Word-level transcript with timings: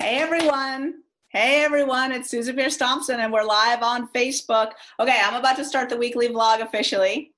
Hey 0.00 0.18
everyone. 0.18 0.94
Hey 1.30 1.64
everyone, 1.64 2.12
it's 2.12 2.30
Susan 2.30 2.54
Peirce 2.54 2.76
Thompson 2.76 3.18
and 3.18 3.32
we're 3.32 3.42
live 3.42 3.82
on 3.82 4.08
Facebook. 4.14 4.70
Okay, 5.00 5.20
I'm 5.24 5.34
about 5.34 5.56
to 5.56 5.64
start 5.64 5.88
the 5.88 5.96
weekly 5.96 6.28
vlog 6.28 6.60
officially. 6.60 7.34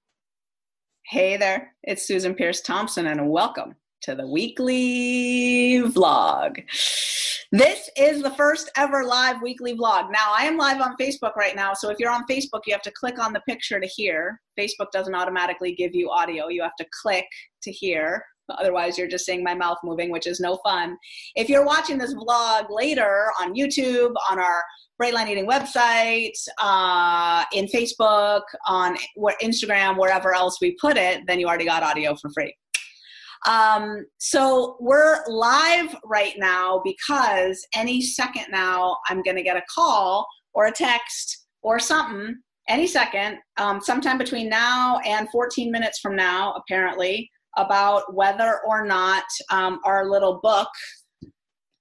Hey 1.06 1.38
there, 1.38 1.72
it's 1.84 2.06
Susan 2.06 2.34
Peirce 2.34 2.60
Thompson 2.60 3.06
and 3.06 3.30
welcome 3.30 3.76
to 4.02 4.14
the 4.14 4.26
weekly 4.26 5.80
vlog. 5.86 6.62
This 7.50 7.88
is 7.96 8.22
the 8.22 8.32
first 8.32 8.70
ever 8.76 9.04
live 9.04 9.40
weekly 9.40 9.74
vlog. 9.74 10.12
Now, 10.12 10.34
I 10.36 10.44
am 10.44 10.58
live 10.58 10.82
on 10.82 10.98
Facebook 10.98 11.36
right 11.36 11.56
now, 11.56 11.72
so 11.72 11.88
if 11.88 11.98
you're 11.98 12.12
on 12.12 12.26
Facebook, 12.30 12.60
you 12.66 12.74
have 12.74 12.82
to 12.82 12.92
click 12.92 13.18
on 13.18 13.32
the 13.32 13.40
picture 13.48 13.80
to 13.80 13.86
hear. 13.86 14.38
Facebook 14.58 14.90
doesn't 14.92 15.14
automatically 15.14 15.74
give 15.74 15.94
you 15.94 16.10
audio, 16.10 16.48
you 16.48 16.62
have 16.62 16.76
to 16.76 16.86
click 17.02 17.26
to 17.62 17.72
hear. 17.72 18.22
Otherwise, 18.58 18.98
you're 18.98 19.08
just 19.08 19.24
seeing 19.24 19.42
my 19.42 19.54
mouth 19.54 19.78
moving, 19.84 20.10
which 20.10 20.26
is 20.26 20.40
no 20.40 20.58
fun. 20.64 20.96
If 21.36 21.48
you're 21.48 21.64
watching 21.64 21.98
this 21.98 22.14
vlog 22.14 22.66
later 22.70 23.30
on 23.40 23.54
YouTube, 23.54 24.14
on 24.30 24.38
our 24.38 24.62
Bright 24.98 25.14
Line 25.14 25.28
Eating 25.28 25.46
website, 25.46 26.32
uh, 26.58 27.44
in 27.52 27.66
Facebook, 27.66 28.42
on 28.66 28.96
Instagram, 29.42 29.98
wherever 29.98 30.34
else 30.34 30.58
we 30.60 30.76
put 30.80 30.96
it, 30.96 31.22
then 31.26 31.40
you 31.40 31.46
already 31.46 31.64
got 31.64 31.82
audio 31.82 32.14
for 32.16 32.30
free. 32.30 32.54
Um, 33.48 34.04
so 34.18 34.76
we're 34.80 35.20
live 35.26 35.96
right 36.04 36.34
now 36.36 36.82
because 36.84 37.66
any 37.74 38.02
second 38.02 38.46
now 38.50 38.98
I'm 39.08 39.22
going 39.22 39.36
to 39.36 39.42
get 39.42 39.56
a 39.56 39.62
call 39.74 40.26
or 40.52 40.66
a 40.66 40.72
text 40.72 41.46
or 41.62 41.78
something 41.78 42.36
any 42.70 42.86
second, 42.86 43.38
um, 43.56 43.80
sometime 43.80 44.16
between 44.16 44.48
now 44.48 44.98
and 45.04 45.28
14 45.30 45.72
minutes 45.72 45.98
from 45.98 46.14
now, 46.14 46.54
apparently, 46.54 47.28
about 47.56 48.14
whether 48.14 48.60
or 48.66 48.86
not 48.86 49.24
um, 49.50 49.80
our 49.84 50.08
little 50.08 50.40
book, 50.42 50.68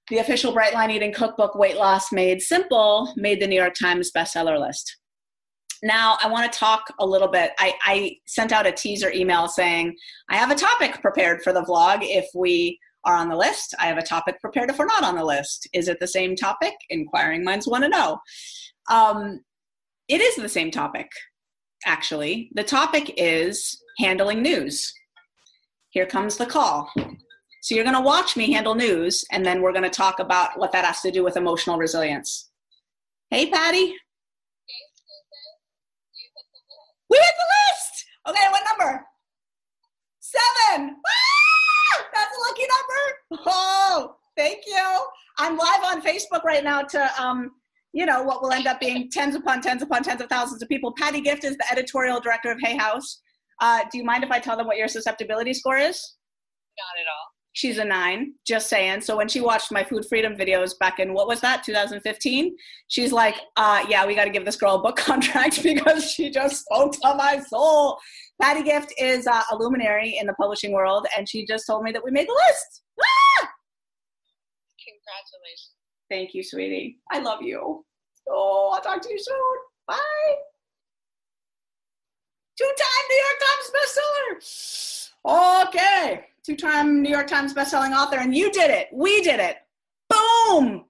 the 0.08 0.18
official 0.18 0.52
Bright 0.52 0.74
Line 0.74 0.90
Eating 0.90 1.12
Cookbook 1.12 1.54
Weight 1.54 1.76
Loss 1.76 2.12
Made 2.12 2.42
Simple, 2.42 3.12
made 3.16 3.40
the 3.40 3.46
New 3.46 3.60
York 3.60 3.74
Times 3.80 4.10
bestseller 4.14 4.58
list. 4.60 4.96
Now, 5.82 6.18
I 6.22 6.28
want 6.28 6.52
to 6.52 6.58
talk 6.58 6.92
a 6.98 7.06
little 7.06 7.28
bit. 7.28 7.52
I, 7.58 7.72
I 7.84 8.16
sent 8.26 8.52
out 8.52 8.66
a 8.66 8.72
teaser 8.72 9.10
email 9.12 9.48
saying, 9.48 9.96
I 10.28 10.36
have 10.36 10.50
a 10.50 10.54
topic 10.54 11.00
prepared 11.00 11.42
for 11.42 11.52
the 11.52 11.62
vlog 11.62 12.00
if 12.02 12.26
we 12.34 12.78
are 13.04 13.14
on 13.14 13.30
the 13.30 13.36
list. 13.36 13.74
I 13.78 13.86
have 13.86 13.96
a 13.96 14.02
topic 14.02 14.40
prepared 14.40 14.68
if 14.68 14.78
we're 14.78 14.84
not 14.84 15.04
on 15.04 15.14
the 15.14 15.24
list. 15.24 15.68
Is 15.72 15.88
it 15.88 15.98
the 16.00 16.06
same 16.06 16.36
topic? 16.36 16.74
Inquiring 16.90 17.42
minds 17.42 17.66
want 17.66 17.84
to 17.84 17.88
know. 17.88 18.18
Um, 18.90 19.40
it 20.08 20.20
is 20.20 20.36
the 20.36 20.48
same 20.48 20.70
topic, 20.70 21.08
actually. 21.86 22.50
The 22.54 22.64
topic 22.64 23.14
is 23.16 23.80
handling 23.98 24.42
news. 24.42 24.92
Here 25.90 26.06
comes 26.06 26.36
the 26.36 26.46
call. 26.46 26.90
So 27.62 27.74
you're 27.74 27.84
going 27.84 27.96
to 27.96 28.00
watch 28.00 28.36
me 28.36 28.52
handle 28.52 28.74
news, 28.74 29.24
and 29.32 29.44
then 29.44 29.60
we're 29.60 29.72
going 29.72 29.84
to 29.84 29.90
talk 29.90 30.18
about 30.18 30.58
what 30.58 30.72
that 30.72 30.84
has 30.84 31.00
to 31.02 31.10
do 31.10 31.22
with 31.22 31.36
emotional 31.36 31.76
resilience. 31.76 32.50
Hey, 33.30 33.50
Patty. 33.50 33.94
We 37.10 37.16
hit 37.16 37.34
the 37.38 37.46
list. 37.72 38.06
Okay, 38.28 38.46
what 38.50 38.62
number? 38.70 39.04
Seven. 40.20 40.96
Ah, 40.96 42.04
that's 42.14 42.36
a 42.36 42.40
lucky 42.48 42.62
number. 42.62 43.44
Oh, 43.46 44.16
thank 44.36 44.62
you. 44.66 45.06
I'm 45.38 45.56
live 45.56 45.82
on 45.84 46.02
Facebook 46.02 46.44
right 46.44 46.62
now 46.62 46.82
to, 46.82 47.10
um, 47.20 47.50
you 47.92 48.06
know, 48.06 48.22
what 48.22 48.42
will 48.42 48.52
end 48.52 48.68
up 48.68 48.78
being 48.78 49.10
tens 49.10 49.34
upon 49.34 49.60
tens 49.60 49.82
upon 49.82 50.04
tens 50.04 50.20
of 50.20 50.28
thousands 50.28 50.62
of 50.62 50.68
people. 50.68 50.92
Patty 50.96 51.20
Gift 51.20 51.42
is 51.42 51.56
the 51.56 51.70
editorial 51.70 52.20
director 52.20 52.52
of 52.52 52.58
Hay 52.62 52.76
House. 52.76 53.20
Uh, 53.60 53.80
do 53.90 53.98
you 53.98 54.04
mind 54.04 54.24
if 54.24 54.30
I 54.30 54.38
tell 54.38 54.56
them 54.56 54.66
what 54.66 54.76
your 54.76 54.88
susceptibility 54.88 55.52
score 55.52 55.76
is? 55.76 56.16
Not 56.78 57.00
at 57.00 57.06
all. 57.06 57.26
She's 57.52 57.78
a 57.78 57.84
nine, 57.84 58.34
just 58.46 58.68
saying. 58.68 59.00
So 59.00 59.16
when 59.16 59.26
she 59.26 59.40
watched 59.40 59.72
my 59.72 59.82
food 59.82 60.06
freedom 60.08 60.36
videos 60.36 60.78
back 60.78 61.00
in 61.00 61.12
what 61.12 61.26
was 61.26 61.40
that, 61.40 61.64
2015, 61.64 62.56
she's 62.86 63.12
like, 63.12 63.34
uh, 63.56 63.84
yeah, 63.88 64.06
we 64.06 64.14
got 64.14 64.24
to 64.24 64.30
give 64.30 64.44
this 64.44 64.56
girl 64.56 64.76
a 64.76 64.82
book 64.82 64.96
contract 65.10 65.62
because 65.62 66.10
she 66.12 66.30
just 66.30 66.64
spoke 66.64 66.92
to 66.92 67.14
my 67.16 67.40
soul. 67.40 67.98
Patty 68.40 68.62
Gift 68.62 68.94
is 68.98 69.26
uh, 69.26 69.42
a 69.50 69.56
luminary 69.56 70.16
in 70.18 70.26
the 70.26 70.32
publishing 70.34 70.72
world, 70.72 71.06
and 71.16 71.28
she 71.28 71.44
just 71.44 71.66
told 71.66 71.82
me 71.82 71.90
that 71.92 72.04
we 72.04 72.12
made 72.12 72.28
the 72.28 72.40
list. 72.48 72.82
Ah! 73.02 73.48
Congratulations. 74.86 75.70
Thank 76.08 76.34
you, 76.34 76.44
sweetie. 76.44 76.98
I 77.10 77.18
love 77.18 77.42
you. 77.42 77.84
Oh, 78.28 78.70
I'll 78.74 78.80
talk 78.80 79.02
to 79.02 79.10
you 79.10 79.18
soon. 79.18 79.56
Bye. 79.88 80.49
Two-time 82.60 83.04
New 83.08 83.20
York 83.26 83.38
Times 83.40 83.66
bestseller. 83.74 85.10
Okay 85.24 86.26
two-time 86.50 87.02
New 87.02 87.10
York 87.10 87.26
Times 87.26 87.54
bestselling 87.54 87.96
author, 87.96 88.18
and 88.18 88.34
you 88.34 88.50
did 88.50 88.70
it. 88.70 88.88
We 88.92 89.22
did 89.22 89.40
it. 89.40 89.56
Boom. 90.08 90.84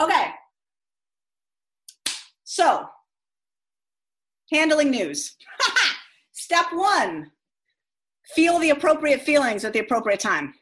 Okay. 0.00 0.30
So, 2.44 2.86
handling 4.52 4.90
news. 4.90 5.36
Step 6.32 6.66
one, 6.72 7.30
feel 8.34 8.58
the 8.58 8.70
appropriate 8.70 9.22
feelings 9.22 9.64
at 9.64 9.72
the 9.72 9.78
appropriate 9.80 10.20
time. 10.20 10.54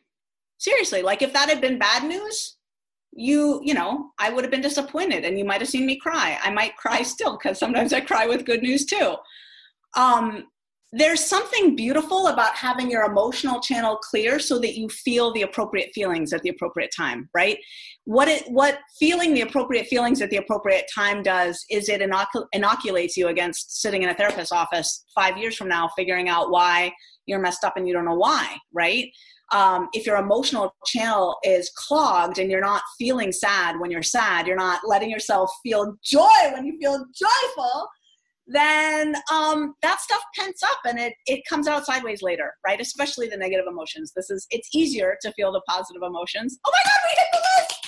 Seriously, 0.58 1.02
like 1.02 1.22
if 1.22 1.32
that 1.32 1.48
had 1.48 1.60
been 1.60 1.78
bad 1.78 2.04
news, 2.04 2.56
you, 3.12 3.60
you 3.62 3.74
know, 3.74 4.10
I 4.18 4.30
would 4.30 4.44
have 4.44 4.50
been 4.50 4.60
disappointed 4.60 5.24
and 5.24 5.38
you 5.38 5.44
might 5.44 5.60
have 5.60 5.68
seen 5.68 5.86
me 5.86 5.96
cry. 5.98 6.38
I 6.42 6.50
might 6.50 6.76
cry 6.76 7.02
still 7.02 7.36
because 7.36 7.58
sometimes 7.58 7.92
I 7.92 8.00
cry 8.00 8.26
with 8.26 8.44
good 8.44 8.62
news 8.62 8.84
too. 8.84 9.16
Um, 9.96 10.46
there's 10.94 11.24
something 11.24 11.74
beautiful 11.74 12.26
about 12.26 12.54
having 12.54 12.90
your 12.90 13.04
emotional 13.04 13.60
channel 13.60 13.96
clear 13.96 14.38
so 14.38 14.58
that 14.58 14.76
you 14.76 14.88
feel 14.90 15.32
the 15.32 15.42
appropriate 15.42 15.90
feelings 15.94 16.34
at 16.34 16.42
the 16.42 16.50
appropriate 16.50 16.90
time 16.94 17.28
right 17.34 17.58
what 18.04 18.28
it 18.28 18.44
what 18.48 18.78
feeling 18.98 19.32
the 19.32 19.40
appropriate 19.40 19.86
feelings 19.86 20.20
at 20.20 20.28
the 20.28 20.36
appropriate 20.36 20.84
time 20.94 21.22
does 21.22 21.64
is 21.70 21.88
it 21.88 22.02
inoc- 22.02 22.46
inoculates 22.52 23.16
you 23.16 23.28
against 23.28 23.80
sitting 23.80 24.02
in 24.02 24.10
a 24.10 24.14
therapist's 24.14 24.52
office 24.52 25.04
five 25.14 25.38
years 25.38 25.56
from 25.56 25.68
now 25.68 25.88
figuring 25.96 26.28
out 26.28 26.50
why 26.50 26.92
you're 27.24 27.40
messed 27.40 27.64
up 27.64 27.76
and 27.76 27.88
you 27.88 27.94
don't 27.94 28.04
know 28.04 28.14
why 28.14 28.54
right 28.74 29.06
um, 29.52 29.88
if 29.92 30.06
your 30.06 30.16
emotional 30.16 30.74
channel 30.86 31.36
is 31.44 31.70
clogged 31.76 32.38
and 32.38 32.50
you're 32.50 32.60
not 32.60 32.82
feeling 32.98 33.32
sad 33.32 33.78
when 33.78 33.90
you're 33.90 34.02
sad 34.02 34.46
you're 34.46 34.56
not 34.56 34.80
letting 34.86 35.10
yourself 35.10 35.50
feel 35.62 35.94
joy 36.02 36.52
when 36.52 36.64
you 36.64 36.78
feel 36.80 37.04
joyful 37.14 37.88
then 38.46 39.14
um, 39.32 39.74
that 39.82 40.00
stuff 40.00 40.20
pents 40.36 40.62
up 40.62 40.78
and 40.84 40.98
it, 40.98 41.14
it 41.26 41.42
comes 41.48 41.68
out 41.68 41.86
sideways 41.86 42.22
later, 42.22 42.52
right? 42.66 42.80
Especially 42.80 43.28
the 43.28 43.36
negative 43.36 43.66
emotions. 43.68 44.12
This 44.14 44.30
is, 44.30 44.46
it's 44.50 44.68
easier 44.74 45.16
to 45.22 45.32
feel 45.32 45.52
the 45.52 45.62
positive 45.68 46.02
emotions. 46.02 46.58
Oh 46.66 46.72
my 46.72 46.80
God, 46.84 47.00
we 47.04 47.10
hit 47.16 47.26
the 47.32 47.38
list! 47.38 47.78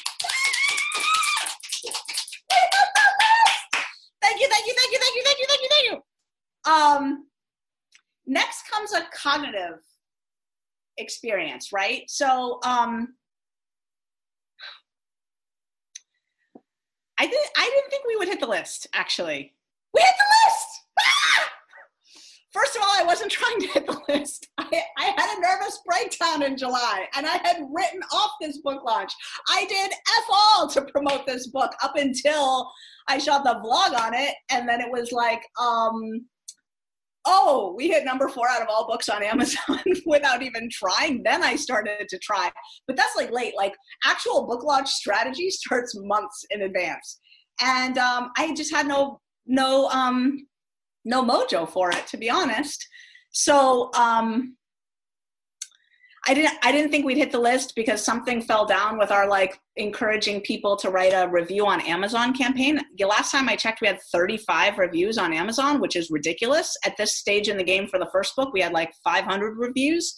Thank 4.23 4.41
you, 4.41 4.49
thank 4.49 4.67
you, 4.67 4.75
thank 4.75 4.93
you, 4.93 4.99
thank 4.99 5.17
you, 5.17 5.23
thank 5.25 5.39
you, 5.39 5.47
thank 5.49 5.61
you, 5.61 5.69
thank 5.71 5.91
you. 5.91 6.73
Um, 6.73 7.27
next 8.27 8.71
comes 8.71 8.93
a 8.93 9.05
cognitive 9.15 9.81
experience, 10.99 11.73
right? 11.73 12.03
So, 12.09 12.61
um, 12.65 13.15
I 17.19 17.27
didn't, 17.27 17.51
I 17.57 17.71
didn't 17.73 17.91
think 17.91 18.05
we 18.07 18.17
would 18.17 18.29
hit 18.29 18.41
the 18.41 18.47
list, 18.47 18.87
actually. 18.93 19.55
We 19.93 20.01
hit 20.01 20.15
the 20.19 20.49
list! 20.49 20.67
Ah! 21.01 21.51
First 22.53 22.77
of 22.77 22.83
all, 22.83 22.93
I 22.95 23.05
wasn't 23.05 23.31
trying 23.33 23.61
to 23.61 23.67
hit 23.69 23.87
the 23.87 24.01
list. 24.09 24.49
I, 24.59 24.83
I 24.99 25.05
had 25.17 25.39
a 25.39 25.41
nervous 25.41 25.81
breakdown 25.87 26.43
in 26.43 26.57
July 26.57 27.07
and 27.17 27.27
I 27.27 27.37
had 27.39 27.67
written 27.73 28.01
off 28.13 28.33
this 28.41 28.59
book 28.59 28.85
launch. 28.85 29.13
I 29.49 29.65
did 29.67 29.93
F 29.93 30.25
all 30.33 30.69
to 30.69 30.83
promote 30.83 31.27
this 31.27 31.49
book 31.49 31.73
up 31.83 31.97
until 31.97 32.71
I 33.09 33.19
shot 33.19 33.45
the 33.45 33.61
vlog 33.65 33.99
on 33.99 34.15
it. 34.15 34.35
And 34.51 34.69
then 34.69 34.81
it 34.81 34.91
was 34.91 35.13
like, 35.13 35.43
um, 35.61 36.27
oh, 37.27 37.75
we 37.77 37.89
hit 37.89 38.05
number 38.05 38.29
four 38.29 38.49
out 38.49 38.63
of 38.63 38.69
all 38.69 38.87
books 38.87 39.09
on 39.09 39.23
Amazon 39.23 39.83
without 40.07 40.43
even 40.43 40.69
trying. 40.71 41.23
Then 41.23 41.43
I 41.43 41.57
started 41.57 42.09
to 42.09 42.19
try. 42.19 42.51
But 42.87 42.97
that's 42.97 43.17
like 43.17 43.31
late. 43.31 43.55
Like 43.57 43.75
actual 44.05 44.47
book 44.47 44.63
launch 44.65 44.91
strategy 44.91 45.51
starts 45.51 45.95
months 45.97 46.45
in 46.51 46.63
advance. 46.63 47.21
And 47.61 47.99
um, 47.99 48.31
I 48.37 48.53
just 48.55 48.75
had 48.75 48.87
no 48.87 49.21
no 49.47 49.89
um 49.89 50.47
no 51.05 51.23
mojo 51.23 51.69
for 51.69 51.91
it 51.91 52.07
to 52.07 52.17
be 52.17 52.31
honest 52.31 52.87
so 53.31 53.91
um 53.95 54.57
I 56.27 56.35
didn't 56.35 56.55
I 56.63 56.73
didn't 56.73 56.91
think 56.91 57.05
we'd 57.05 57.19
hit 57.19 57.33
the 57.33 57.39
list 57.39 57.75
because 57.77 58.03
something 58.03 58.41
fell 58.41 58.65
down 58.65 58.99
with 58.99 59.11
our 59.11 59.29
like 59.29 59.61
encouraging 59.77 60.41
people 60.41 60.77
to 60.77 60.91
write 60.91 61.13
a 61.13 61.29
review 61.29 61.67
on 61.67 61.81
Amazon 61.83 62.33
campaign. 62.33 62.81
The 62.97 63.07
last 63.07 63.31
time 63.31 63.49
I 63.49 63.57
checked 63.57 63.81
we 63.81 63.89
had 63.89 64.01
35 64.13 64.79
reviews 64.79 65.19
on 65.19 65.33
Amazon, 65.35 65.81
which 65.81 65.97
is 65.97 66.11
ridiculous. 66.11 66.77
At 66.85 66.97
this 66.97 67.17
stage 67.17 67.49
in 67.49 67.57
the 67.57 67.65
game 67.65 67.89
for 67.89 67.99
the 67.99 68.09
first 68.11 68.37
book, 68.37 68.53
we 68.53 68.63
had 68.63 68.73
like 68.73 68.93
500 69.05 69.59
reviews. 69.59 70.15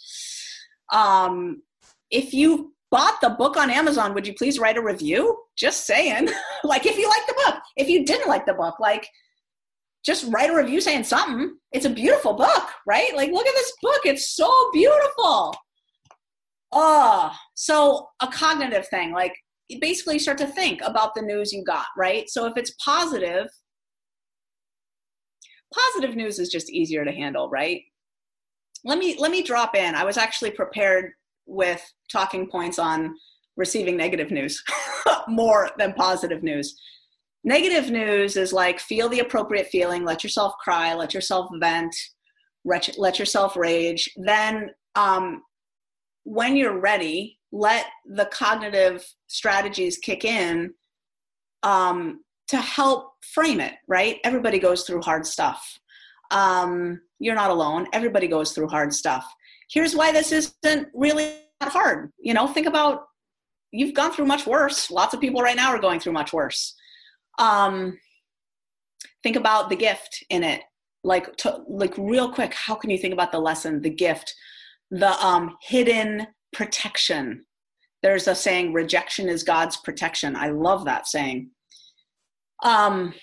Um 0.92 1.62
if 2.10 2.32
you 2.32 2.72
bought 2.92 3.20
the 3.20 3.30
book 3.30 3.56
on 3.56 3.70
Amazon, 3.70 4.14
would 4.14 4.26
you 4.26 4.34
please 4.34 4.60
write 4.60 4.76
a 4.76 4.82
review? 4.82 5.36
Just 5.56 5.86
saying. 5.86 6.28
like 6.64 6.86
if 6.86 6.96
you 6.96 7.08
like 7.08 7.26
the 7.26 7.42
book, 7.44 7.62
if 7.76 7.88
you 7.88 8.04
didn't 8.04 8.28
like 8.28 8.46
the 8.46 8.54
book, 8.54 8.78
like 8.78 9.08
just 10.04 10.32
write 10.32 10.50
a 10.50 10.56
review 10.56 10.80
saying 10.80 11.02
something. 11.02 11.56
It's 11.72 11.84
a 11.84 11.90
beautiful 11.90 12.34
book, 12.34 12.68
right? 12.86 13.14
Like 13.16 13.32
look 13.32 13.46
at 13.46 13.54
this 13.54 13.72
book. 13.82 14.02
It's 14.04 14.36
so 14.36 14.70
beautiful. 14.72 15.52
Oh, 16.72 17.32
so 17.54 18.08
a 18.20 18.26
cognitive 18.26 18.88
thing, 18.88 19.12
like 19.12 19.34
basically 19.80 20.18
start 20.18 20.38
to 20.38 20.46
think 20.46 20.80
about 20.82 21.14
the 21.14 21.22
news 21.22 21.52
you 21.52 21.64
got, 21.64 21.86
right? 21.96 22.28
So 22.28 22.46
if 22.46 22.56
it's 22.56 22.74
positive, 22.84 23.46
positive 25.74 26.16
news 26.16 26.38
is 26.38 26.48
just 26.48 26.70
easier 26.70 27.04
to 27.04 27.12
handle, 27.12 27.48
right? 27.50 27.82
Let 28.84 28.98
me 28.98 29.16
let 29.18 29.30
me 29.30 29.42
drop 29.42 29.74
in. 29.74 29.94
I 29.94 30.04
was 30.04 30.16
actually 30.16 30.52
prepared 30.52 31.12
with 31.46 31.82
talking 32.10 32.48
points 32.48 32.78
on 32.78 33.14
receiving 33.56 33.96
negative 33.96 34.30
news 34.30 34.62
more 35.28 35.70
than 35.78 35.92
positive 35.94 36.42
news. 36.42 36.76
Negative 37.42 37.90
news 37.90 38.36
is 38.36 38.52
like 38.52 38.80
feel 38.80 39.08
the 39.08 39.20
appropriate 39.20 39.68
feeling, 39.68 40.04
let 40.04 40.22
yourself 40.22 40.54
cry, 40.62 40.94
let 40.94 41.14
yourself 41.14 41.48
vent, 41.60 41.94
let 42.64 43.18
yourself 43.18 43.56
rage. 43.56 44.08
Then, 44.16 44.70
um, 44.94 45.42
when 46.26 46.56
you're 46.56 46.78
ready, 46.78 47.38
let 47.52 47.86
the 48.04 48.26
cognitive 48.26 49.06
strategies 49.28 49.96
kick 49.96 50.24
in 50.24 50.74
um, 51.62 52.24
to 52.48 52.56
help 52.56 53.12
frame 53.32 53.60
it, 53.60 53.74
right? 53.86 54.18
Everybody 54.24 54.58
goes 54.58 54.82
through 54.82 55.02
hard 55.02 55.24
stuff. 55.24 55.78
Um, 56.32 57.00
you're 57.20 57.36
not 57.36 57.50
alone. 57.50 57.86
Everybody 57.92 58.26
goes 58.26 58.52
through 58.52 58.68
hard 58.68 58.92
stuff. 58.92 59.24
Here's 59.70 59.94
why 59.94 60.10
this 60.10 60.32
isn't 60.32 60.88
really 60.94 61.32
that 61.60 61.70
hard. 61.70 62.10
You 62.18 62.34
know, 62.34 62.48
think 62.48 62.66
about 62.66 63.04
you've 63.70 63.94
gone 63.94 64.10
through 64.10 64.26
much 64.26 64.48
worse. 64.48 64.90
Lots 64.90 65.14
of 65.14 65.20
people 65.20 65.42
right 65.42 65.56
now 65.56 65.68
are 65.68 65.78
going 65.78 66.00
through 66.00 66.12
much 66.12 66.32
worse. 66.32 66.74
Um, 67.38 67.98
think 69.22 69.36
about 69.36 69.70
the 69.70 69.76
gift 69.76 70.24
in 70.28 70.42
it. 70.42 70.62
Like, 71.04 71.36
to, 71.36 71.60
like 71.68 71.94
real 71.96 72.32
quick, 72.32 72.52
how 72.52 72.74
can 72.74 72.90
you 72.90 72.98
think 72.98 73.14
about 73.14 73.30
the 73.30 73.38
lesson, 73.38 73.80
the 73.80 73.90
gift, 73.90 74.34
the 74.90 75.12
um, 75.24 75.56
hidden 75.62 76.26
protection? 76.52 77.44
There's 78.02 78.28
a 78.28 78.34
saying, 78.34 78.72
rejection 78.72 79.28
is 79.28 79.42
God's 79.42 79.76
protection. 79.78 80.36
I 80.36 80.50
love 80.50 80.84
that 80.84 81.06
saying. 81.06 81.50
Um, 82.62 83.14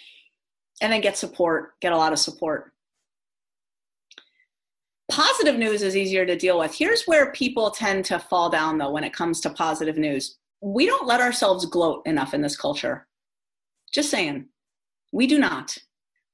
and 0.81 0.91
then 0.91 1.01
get 1.01 1.17
support, 1.17 1.79
get 1.81 1.93
a 1.93 1.97
lot 1.97 2.13
of 2.13 2.19
support. 2.19 2.71
Positive 5.09 5.57
news 5.57 5.81
is 5.81 5.95
easier 5.95 6.25
to 6.25 6.35
deal 6.35 6.57
with. 6.57 6.73
Here's 6.73 7.03
where 7.03 7.31
people 7.33 7.71
tend 7.71 8.05
to 8.05 8.19
fall 8.19 8.49
down, 8.49 8.77
though, 8.77 8.91
when 8.91 9.03
it 9.03 9.13
comes 9.13 9.41
to 9.41 9.49
positive 9.49 9.97
news. 9.97 10.37
We 10.61 10.85
don't 10.85 11.07
let 11.07 11.21
ourselves 11.21 11.65
gloat 11.65 12.01
enough 12.05 12.33
in 12.33 12.41
this 12.41 12.57
culture. 12.57 13.07
Just 13.93 14.09
saying. 14.09 14.47
We 15.11 15.27
do 15.27 15.39
not. 15.39 15.77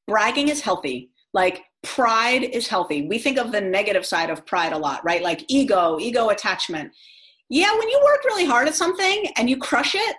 Bragging 0.08 0.48
is 0.48 0.62
healthy. 0.62 1.12
Like 1.34 1.64
pride 1.84 2.44
is 2.44 2.68
healthy. 2.68 3.08
We 3.08 3.20
think 3.20 3.38
of 3.38 3.52
the 3.52 3.62
negative 3.62 4.06
side 4.06 4.30
of 4.30 4.46
pride 4.46 4.74
a 4.74 4.78
lot, 4.78 5.04
right? 5.04 5.22
Like 5.22 5.46
ego, 5.48 5.98
ego 6.00 6.30
attachment. 6.30 6.92
Yeah, 7.50 7.72
when 7.78 7.90
you 7.90 8.00
work 8.04 8.24
really 8.26 8.46
hard 8.46 8.68
at 8.68 8.76
something 8.76 9.28
and 9.38 9.50
you 9.50 9.58
crush 9.58 9.96
it, 9.96 10.16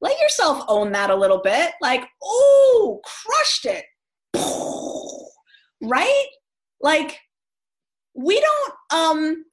let 0.00 0.18
yourself 0.20 0.64
own 0.68 0.92
that 0.92 1.10
a 1.10 1.16
little 1.16 1.40
bit. 1.42 1.72
Like, 1.80 2.06
oh, 2.22 3.00
crushed 3.04 3.66
it. 3.66 3.84
Right? 5.80 6.26
Like 6.80 7.18
we 8.14 8.40
don't 8.40 8.74
um 8.92 9.44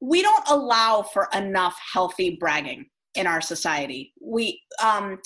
we 0.00 0.22
don't 0.22 0.48
allow 0.48 1.02
for 1.02 1.28
enough 1.34 1.78
healthy 1.92 2.36
bragging 2.40 2.86
in 3.14 3.26
our 3.26 3.40
society. 3.40 4.12
We 4.20 4.60
um 4.82 5.18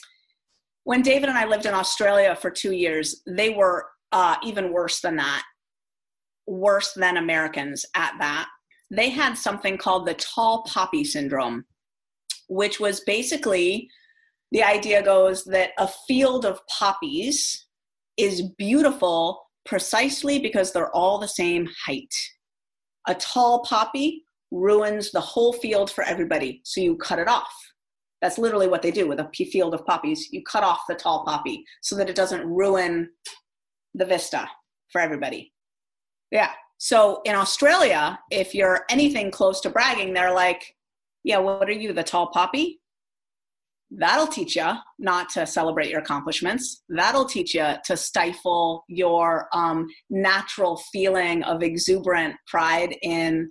when 0.84 1.02
David 1.02 1.28
and 1.28 1.38
I 1.38 1.46
lived 1.46 1.66
in 1.66 1.74
Australia 1.74 2.36
for 2.36 2.50
two 2.50 2.72
years, 2.72 3.22
they 3.26 3.50
were 3.50 3.86
uh, 4.14 4.36
even 4.44 4.72
worse 4.72 5.00
than 5.00 5.16
that, 5.16 5.42
worse 6.46 6.92
than 6.94 7.16
Americans 7.16 7.84
at 7.96 8.14
that. 8.20 8.46
They 8.90 9.10
had 9.10 9.36
something 9.36 9.76
called 9.76 10.06
the 10.06 10.14
tall 10.14 10.62
poppy 10.68 11.02
syndrome, 11.02 11.64
which 12.48 12.78
was 12.78 13.00
basically 13.00 13.90
the 14.52 14.62
idea 14.62 15.02
goes 15.02 15.42
that 15.46 15.70
a 15.78 15.88
field 16.06 16.46
of 16.46 16.60
poppies 16.68 17.66
is 18.16 18.50
beautiful 18.56 19.42
precisely 19.66 20.38
because 20.38 20.72
they're 20.72 20.94
all 20.94 21.18
the 21.18 21.26
same 21.26 21.68
height. 21.84 22.14
A 23.08 23.16
tall 23.16 23.64
poppy 23.64 24.24
ruins 24.52 25.10
the 25.10 25.20
whole 25.20 25.52
field 25.54 25.90
for 25.90 26.04
everybody, 26.04 26.60
so 26.64 26.80
you 26.80 26.96
cut 26.98 27.18
it 27.18 27.26
off. 27.26 27.52
That's 28.22 28.38
literally 28.38 28.68
what 28.68 28.80
they 28.80 28.92
do 28.92 29.08
with 29.08 29.18
a 29.18 29.28
field 29.32 29.74
of 29.74 29.84
poppies. 29.86 30.28
You 30.30 30.42
cut 30.44 30.62
off 30.62 30.82
the 30.88 30.94
tall 30.94 31.24
poppy 31.24 31.64
so 31.82 31.96
that 31.96 32.08
it 32.08 32.14
doesn't 32.14 32.46
ruin 32.46 33.08
the 33.94 34.04
vista 34.04 34.48
for 34.90 35.00
everybody. 35.00 35.52
Yeah. 36.30 36.50
So 36.78 37.20
in 37.24 37.34
Australia, 37.34 38.18
if 38.30 38.54
you're 38.54 38.84
anything 38.90 39.30
close 39.30 39.60
to 39.62 39.70
bragging, 39.70 40.12
they're 40.12 40.34
like, 40.34 40.74
yeah, 41.22 41.38
what 41.38 41.68
are 41.68 41.72
you, 41.72 41.92
the 41.92 42.02
tall 42.02 42.28
poppy? 42.28 42.80
That'll 43.90 44.26
teach 44.26 44.56
you 44.56 44.72
not 44.98 45.28
to 45.30 45.46
celebrate 45.46 45.88
your 45.88 46.00
accomplishments. 46.00 46.82
That'll 46.88 47.26
teach 47.26 47.54
you 47.54 47.74
to 47.84 47.96
stifle 47.96 48.84
your 48.88 49.48
um, 49.52 49.86
natural 50.10 50.76
feeling 50.92 51.44
of 51.44 51.62
exuberant 51.62 52.34
pride 52.48 52.96
in 53.02 53.48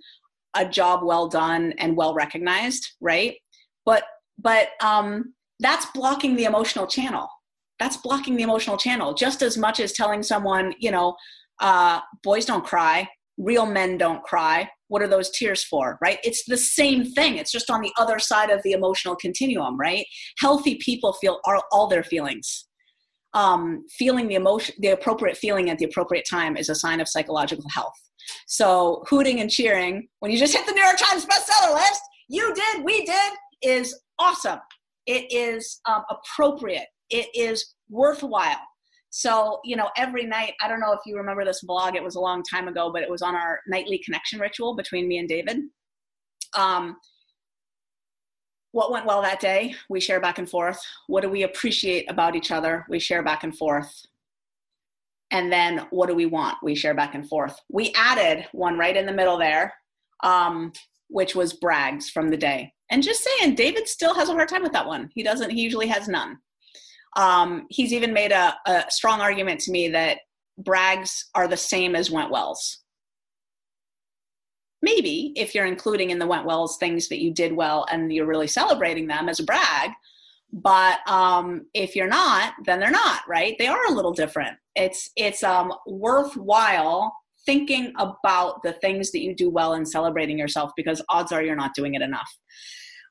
a 0.54 0.68
job 0.68 1.00
well 1.02 1.28
done 1.28 1.72
and 1.78 1.96
well 1.96 2.14
recognized, 2.14 2.86
right? 3.00 3.36
But 3.84 4.04
but 4.38 4.68
um, 4.82 5.34
that's 5.60 5.86
blocking 5.94 6.36
the 6.36 6.44
emotional 6.44 6.86
channel 6.86 7.28
that's 7.78 7.96
blocking 7.98 8.36
the 8.36 8.42
emotional 8.42 8.76
channel. 8.76 9.14
Just 9.14 9.42
as 9.42 9.58
much 9.58 9.80
as 9.80 9.92
telling 9.92 10.22
someone 10.22 10.74
you 10.78 10.90
know 10.90 11.16
uh, 11.60 12.00
boys 12.22 12.44
don't 12.44 12.64
cry 12.64 13.08
real 13.36 13.66
men 13.66 13.98
don't 13.98 14.22
cry 14.22 14.68
what 14.88 15.02
are 15.02 15.08
those 15.08 15.30
tears 15.30 15.64
for 15.64 15.98
right? 16.00 16.18
It's 16.22 16.44
the 16.44 16.56
same 16.56 17.04
thing. 17.04 17.36
It's 17.36 17.50
just 17.50 17.70
on 17.70 17.80
the 17.80 17.92
other 17.98 18.18
side 18.18 18.50
of 18.50 18.62
the 18.62 18.72
emotional 18.72 19.16
continuum 19.16 19.78
right? 19.78 20.06
Healthy 20.38 20.76
people 20.76 21.12
feel 21.14 21.40
all, 21.44 21.62
all 21.72 21.86
their 21.88 22.04
feelings. 22.04 22.66
Um, 23.32 23.84
feeling 23.98 24.28
the 24.28 24.36
emotion 24.36 24.76
the 24.78 24.90
appropriate 24.90 25.36
feeling 25.36 25.68
at 25.68 25.78
the 25.78 25.86
appropriate 25.86 26.24
time 26.30 26.56
is 26.56 26.68
a 26.68 26.74
sign 26.74 27.00
of 27.00 27.08
psychological 27.08 27.68
health. 27.68 27.94
So 28.46 29.02
hooting 29.08 29.40
and 29.40 29.50
cheering 29.50 30.06
when 30.20 30.30
you 30.30 30.38
just 30.38 30.56
hit 30.56 30.64
the 30.66 30.72
new 30.72 30.82
york 30.82 30.96
times 30.96 31.26
bestseller 31.26 31.74
list 31.74 32.00
you 32.28 32.54
did 32.54 32.84
we 32.84 33.04
did 33.04 33.32
is 33.62 33.98
awesome. 34.18 34.60
It 35.06 35.32
is 35.32 35.80
um, 35.88 36.02
appropriate. 36.10 36.86
It 37.14 37.28
is 37.32 37.74
worthwhile. 37.88 38.60
So, 39.10 39.60
you 39.62 39.76
know, 39.76 39.88
every 39.96 40.26
night, 40.26 40.54
I 40.60 40.66
don't 40.66 40.80
know 40.80 40.92
if 40.92 40.98
you 41.06 41.16
remember 41.16 41.44
this 41.44 41.62
vlog, 41.62 41.94
it 41.94 42.02
was 42.02 42.16
a 42.16 42.20
long 42.20 42.42
time 42.42 42.66
ago, 42.66 42.90
but 42.92 43.02
it 43.02 43.08
was 43.08 43.22
on 43.22 43.36
our 43.36 43.60
nightly 43.68 43.98
connection 44.04 44.40
ritual 44.40 44.74
between 44.74 45.06
me 45.06 45.18
and 45.18 45.28
David. 45.28 45.60
Um, 46.54 46.96
what 48.72 48.90
went 48.90 49.06
well 49.06 49.22
that 49.22 49.38
day? 49.38 49.76
We 49.88 50.00
share 50.00 50.18
back 50.18 50.38
and 50.38 50.50
forth. 50.50 50.80
What 51.06 51.20
do 51.20 51.28
we 51.28 51.44
appreciate 51.44 52.10
about 52.10 52.34
each 52.34 52.50
other? 52.50 52.84
We 52.88 52.98
share 52.98 53.22
back 53.22 53.44
and 53.44 53.56
forth. 53.56 54.04
And 55.30 55.52
then 55.52 55.86
what 55.90 56.08
do 56.08 56.16
we 56.16 56.26
want? 56.26 56.58
We 56.64 56.74
share 56.74 56.94
back 56.94 57.14
and 57.14 57.28
forth. 57.28 57.56
We 57.68 57.92
added 57.96 58.48
one 58.50 58.76
right 58.76 58.96
in 58.96 59.06
the 59.06 59.12
middle 59.12 59.38
there, 59.38 59.72
um, 60.24 60.72
which 61.06 61.36
was 61.36 61.52
brags 61.52 62.10
from 62.10 62.28
the 62.30 62.36
day. 62.36 62.72
And 62.90 63.00
just 63.00 63.22
saying, 63.22 63.54
David 63.54 63.86
still 63.86 64.14
has 64.14 64.28
a 64.28 64.32
hard 64.32 64.48
time 64.48 64.64
with 64.64 64.72
that 64.72 64.88
one. 64.88 65.08
He 65.14 65.22
doesn't, 65.22 65.50
he 65.50 65.62
usually 65.62 65.86
has 65.86 66.08
none. 66.08 66.38
Um, 67.16 67.66
he's 67.70 67.92
even 67.92 68.12
made 68.12 68.32
a, 68.32 68.54
a 68.66 68.84
strong 68.88 69.20
argument 69.20 69.60
to 69.60 69.70
me 69.70 69.88
that 69.88 70.18
brags 70.58 71.28
are 71.34 71.48
the 71.48 71.56
same 71.56 71.94
as 71.94 72.10
Wentwells. 72.10 72.76
Maybe 74.82 75.32
if 75.36 75.54
you're 75.54 75.66
including 75.66 76.10
in 76.10 76.18
the 76.18 76.26
Wentwells 76.26 76.78
things 76.78 77.08
that 77.08 77.22
you 77.22 77.32
did 77.32 77.52
well 77.52 77.86
and 77.90 78.12
you're 78.12 78.26
really 78.26 78.46
celebrating 78.46 79.06
them 79.06 79.28
as 79.28 79.40
a 79.40 79.44
brag. 79.44 79.90
But 80.52 80.98
um, 81.08 81.66
if 81.74 81.96
you're 81.96 82.06
not, 82.06 82.54
then 82.64 82.78
they're 82.78 82.90
not, 82.90 83.22
right? 83.26 83.56
They 83.58 83.66
are 83.66 83.86
a 83.86 83.92
little 83.92 84.12
different. 84.12 84.56
It's 84.76 85.10
it's 85.16 85.42
um, 85.42 85.72
worthwhile 85.86 87.12
thinking 87.44 87.92
about 87.98 88.62
the 88.62 88.72
things 88.74 89.10
that 89.12 89.22
you 89.22 89.34
do 89.34 89.50
well 89.50 89.74
and 89.74 89.88
celebrating 89.88 90.38
yourself 90.38 90.70
because 90.76 91.02
odds 91.08 91.32
are 91.32 91.42
you're 91.42 91.56
not 91.56 91.74
doing 91.74 91.94
it 91.94 92.02
enough. 92.02 92.30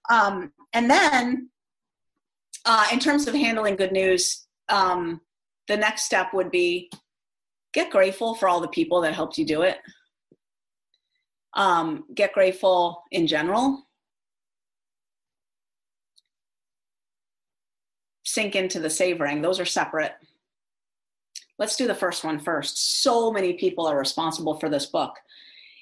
Um, 0.09 0.51
and 0.73 0.89
then, 0.89 1.49
uh, 2.65 2.85
in 2.91 2.99
terms 2.99 3.27
of 3.27 3.33
handling 3.33 3.75
good 3.75 3.91
news, 3.91 4.45
um, 4.69 5.21
the 5.67 5.77
next 5.77 6.03
step 6.03 6.33
would 6.33 6.51
be 6.51 6.89
get 7.73 7.91
grateful 7.91 8.35
for 8.35 8.47
all 8.47 8.59
the 8.59 8.67
people 8.67 9.01
that 9.01 9.13
helped 9.13 9.37
you 9.37 9.45
do 9.45 9.61
it. 9.63 9.77
Um, 11.55 12.05
get 12.15 12.33
grateful 12.33 13.03
in 13.11 13.27
general. 13.27 13.83
Sink 18.23 18.55
into 18.55 18.79
the 18.79 18.89
savoring, 18.89 19.41
those 19.41 19.59
are 19.59 19.65
separate. 19.65 20.13
Let's 21.59 21.75
do 21.75 21.87
the 21.87 21.93
first 21.93 22.23
one 22.23 22.39
first. 22.39 23.03
So 23.03 23.31
many 23.31 23.53
people 23.53 23.85
are 23.85 23.97
responsible 23.97 24.59
for 24.59 24.69
this 24.69 24.87
book 24.87 25.13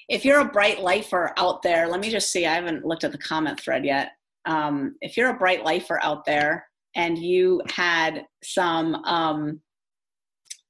if 0.08 0.26
you're 0.26 0.40
a 0.40 0.44
bright 0.44 0.82
lifer 0.82 1.32
out 1.38 1.62
there, 1.62 1.88
let 1.88 2.00
me 2.00 2.10
just 2.10 2.30
see, 2.30 2.46
I 2.46 2.54
haven't 2.54 2.84
looked 2.84 3.02
at 3.02 3.12
the 3.12 3.18
comment 3.18 3.58
thread 3.58 3.82
yet. 3.84 4.12
Um, 4.44 4.96
if 5.00 5.16
you're 5.16 5.30
a 5.30 5.38
bright 5.38 5.64
lifer 5.64 5.98
out 6.02 6.26
there 6.26 6.66
and 6.94 7.18
you 7.18 7.62
had 7.68 8.26
some 8.42 8.94
um, 8.96 9.60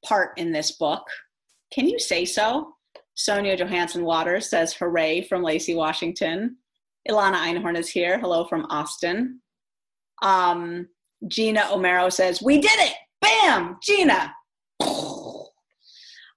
part 0.04 0.38
in 0.38 0.52
this 0.52 0.72
book, 0.72 1.04
can 1.72 1.88
you 1.88 1.98
say 1.98 2.24
so? 2.24 2.74
Sonia 3.14 3.56
Johansson 3.56 4.04
Waters 4.04 4.48
says, 4.48 4.72
hooray 4.74 5.22
from 5.22 5.42
Lacey 5.42 5.74
Washington. 5.74 6.56
Ilana 7.08 7.36
Einhorn 7.36 7.76
is 7.76 7.88
here. 7.88 8.18
Hello 8.18 8.44
from 8.44 8.64
Austin. 8.66 9.40
Um, 10.22 10.88
Gina 11.26 11.62
Omero 11.62 12.12
says, 12.12 12.42
We 12.42 12.60
did 12.60 12.70
it! 12.74 12.94
Bam! 13.20 13.78
Gina! 13.82 14.34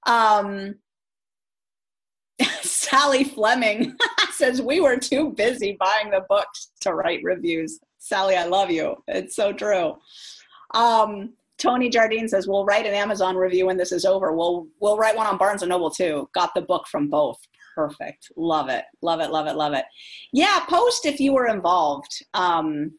Um, 0.07 0.75
Sally 2.61 3.23
Fleming 3.23 3.95
says, 4.31 4.61
We 4.61 4.79
were 4.79 4.97
too 4.97 5.33
busy 5.33 5.77
buying 5.79 6.11
the 6.11 6.25
books 6.27 6.71
to 6.81 6.93
write 6.93 7.21
reviews. 7.23 7.79
Sally, 8.05 8.35
I 8.35 8.45
love 8.45 8.69
you. 8.69 9.03
It's 9.07 9.35
so 9.35 9.51
true. 9.51 9.95
Um, 10.75 11.33
Tony 11.57 11.89
Jardine 11.89 12.27
says, 12.27 12.47
We'll 12.47 12.63
write 12.63 12.85
an 12.85 12.93
Amazon 12.93 13.35
review 13.35 13.65
when 13.65 13.77
this 13.77 13.91
is 13.91 14.05
over. 14.05 14.31
We'll, 14.35 14.67
we'll 14.79 14.97
write 14.97 15.17
one 15.17 15.25
on 15.25 15.39
Barnes 15.39 15.63
and 15.63 15.69
Noble 15.69 15.89
too. 15.89 16.29
Got 16.35 16.53
the 16.53 16.61
book 16.61 16.87
from 16.87 17.09
both. 17.09 17.39
Perfect. 17.73 18.31
Love 18.37 18.69
it. 18.69 18.85
Love 19.01 19.21
it. 19.21 19.31
Love 19.31 19.47
it. 19.47 19.55
Love 19.55 19.73
it. 19.73 19.85
Yeah, 20.31 20.63
post 20.69 21.07
if 21.07 21.19
you 21.19 21.33
were 21.33 21.47
involved. 21.47 22.23
Um, 22.35 22.91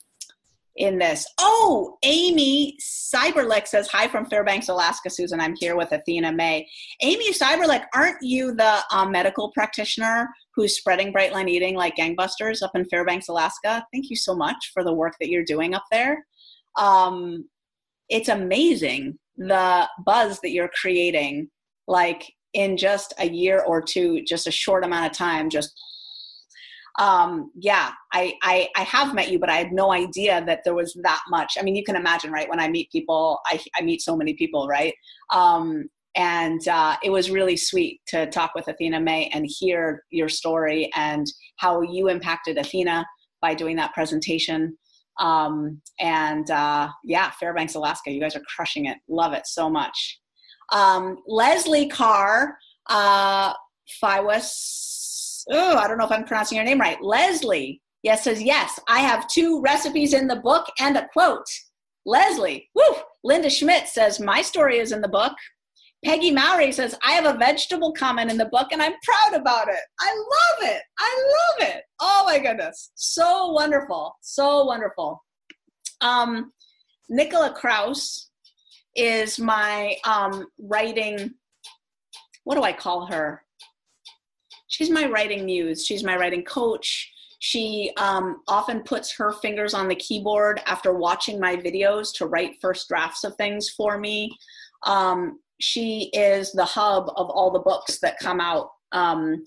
in 0.76 0.99
this. 0.99 1.26
Oh, 1.40 1.97
Amy 2.02 2.76
Cyberlick 2.80 3.66
says, 3.66 3.88
Hi 3.88 4.09
from 4.09 4.26
Fairbanks, 4.26 4.68
Alaska, 4.68 5.11
Susan. 5.11 5.40
I'm 5.40 5.54
here 5.56 5.76
with 5.76 5.92
Athena 5.92 6.33
May. 6.33 6.68
Amy 7.02 7.33
Cyberlick, 7.33 7.85
aren't 7.95 8.23
you 8.23 8.54
the 8.54 8.80
um, 8.92 9.11
medical 9.11 9.50
practitioner 9.52 10.28
who's 10.54 10.76
spreading 10.76 11.12
bright 11.12 11.33
line 11.33 11.49
eating 11.49 11.75
like 11.75 11.97
gangbusters 11.97 12.62
up 12.62 12.73
in 12.75 12.85
Fairbanks, 12.87 13.28
Alaska? 13.28 13.85
Thank 13.92 14.11
you 14.11 14.16
so 14.16 14.35
much 14.37 14.71
for 14.75 14.85
the 14.85 14.92
work 14.92 15.14
that 15.21 15.30
you're 15.30 15.45
doing 15.45 15.75
up 15.75 15.85
there. 15.90 16.25
Um, 16.78 17.49
it's 18.09 18.28
amazing 18.28 19.18
the 19.37 19.88
buzz 20.04 20.40
that 20.40 20.50
you're 20.50 20.71
creating, 20.80 21.50
like 21.87 22.33
in 22.54 22.76
just 22.76 23.12
a 23.18 23.28
year 23.28 23.62
or 23.66 23.83
two, 23.83 24.23
just 24.25 24.47
a 24.47 24.52
short 24.52 24.85
amount 24.85 25.11
of 25.11 25.16
time, 25.16 25.50
just 25.50 25.73
um, 26.99 27.50
yeah, 27.55 27.91
I, 28.12 28.35
I, 28.43 28.69
I 28.76 28.83
have 28.83 29.15
met 29.15 29.31
you, 29.31 29.38
but 29.38 29.50
I 29.50 29.57
had 29.57 29.73
no 29.73 29.93
idea 29.93 30.43
that 30.47 30.61
there 30.65 30.75
was 30.75 30.97
that 31.03 31.21
much. 31.29 31.55
I 31.59 31.62
mean, 31.62 31.76
you 31.76 31.85
can 31.85 31.97
imagine, 31.97 32.33
right? 32.33 32.49
When 32.49 32.61
I 32.61 32.69
meet 32.69 32.91
people, 32.91 33.41
I, 33.47 33.61
I 33.79 33.83
meet 33.83 34.00
so 34.00 34.17
many 34.17 34.35
people, 34.35 34.67
right? 34.67 34.95
Um, 35.33 35.88
and 36.15 36.67
uh, 36.67 36.97
it 37.03 37.11
was 37.11 37.31
really 37.31 37.57
sweet 37.57 38.00
to 38.09 38.26
talk 38.29 38.55
with 38.55 38.69
Athena 38.69 39.00
May 39.00 39.29
and 39.35 39.47
hear 39.47 40.05
your 40.11 40.31
story 40.31 40.91
and 40.97 41.26
how 41.57 41.83
you 41.83 42.09
impacted 42.09 42.57
Athena 42.57 43.07
by 43.43 43.55
doing 43.55 43.76
that 43.76 43.93
presentation. 43.93 44.79
Um, 45.21 45.83
and 46.00 46.50
uh, 46.50 46.88
yeah, 47.05 47.31
Fairbanks, 47.33 47.75
Alaska, 47.75 48.11
you 48.11 48.21
guys 48.21 48.35
are 48.35 48.43
crushing 48.55 48.87
it. 48.87 48.97
Love 49.09 49.35
it 49.35 49.47
so 49.47 49.69
much. 49.69 50.21
Um, 50.73 51.19
Leslie 51.26 51.88
Carr, 51.88 52.57
uh, 52.88 53.53
Fiwas 54.03 55.06
oh, 55.50 55.76
I 55.76 55.88
don't 55.88 55.99
know 55.99 56.07
if 56.07 56.12
I'm 56.12 56.25
pronouncing 56.25 56.57
your 56.57 56.65
name 56.65 56.81
right. 56.81 57.00
Leslie, 57.03 57.81
yes, 58.03 58.25
says, 58.25 58.43
yes, 58.43 58.79
I 58.88 59.00
have 59.00 59.29
two 59.29 59.61
recipes 59.61 60.12
in 60.12 60.26
the 60.26 60.37
book 60.37 60.67
and 60.79 60.97
a 60.97 61.09
quote. 61.12 61.47
Leslie, 62.05 62.69
woo. 62.75 62.83
Linda 63.25 63.50
Schmidt 63.50 63.88
says, 63.88 64.21
my 64.21 64.43
story 64.43 64.79
is 64.79 64.93
in 64.93 65.00
the 65.00 65.09
book. 65.09 65.33
Peggy 66.05 66.31
Mowry 66.31 66.71
says, 66.71 66.97
I 67.05 67.12
have 67.12 67.25
a 67.25 67.38
vegetable 67.38 67.93
comment 67.93 68.31
in 68.31 68.37
the 68.37 68.45
book 68.47 68.69
and 68.71 68.81
I'm 68.81 68.93
proud 69.03 69.41
about 69.41 69.69
it. 69.69 69.81
I 69.99 70.15
love 70.15 70.71
it. 70.71 70.83
I 70.99 71.33
love 71.59 71.69
it. 71.69 71.83
Oh 72.00 72.23
my 72.26 72.38
goodness. 72.38 72.93
So 72.95 73.50
wonderful. 73.50 74.15
So 74.21 74.65
wonderful. 74.65 75.23
Um, 76.00 76.53
Nicola 77.09 77.53
Kraus 77.53 78.31
is 78.95 79.38
my 79.38 79.97
um, 80.05 80.47
writing, 80.59 81.35
what 82.45 82.55
do 82.55 82.62
I 82.62 82.73
call 82.73 83.07
her? 83.07 83.43
She's 84.68 84.90
my 84.90 85.06
writing 85.06 85.44
muse. 85.44 85.85
She's 85.85 86.04
my 86.04 86.16
writing 86.16 86.42
coach. 86.44 87.12
She 87.38 87.92
um, 87.96 88.42
often 88.49 88.82
puts 88.82 89.14
her 89.16 89.32
fingers 89.32 89.75
on 89.75 89.88
the 89.88 89.94
keyboard 89.94 90.61
after 90.66 90.94
watching 90.94 91.38
my 91.38 91.56
videos 91.56 92.14
to 92.16 92.26
write 92.26 92.56
first 92.61 92.88
drafts 92.88 93.25
of 93.25 93.37
things 93.37 93.68
for 93.70 93.99
me. 93.99 94.37
Um, 94.85 95.40
she 95.61 96.11
is 96.12 96.52
the 96.52 96.64
hub 96.64 97.11
of 97.16 97.30
all 97.30 97.50
the 97.50 97.61
books 97.61 97.99
that 98.00 98.18
come 98.18 98.40
out 98.40 98.70
um, 98.92 99.44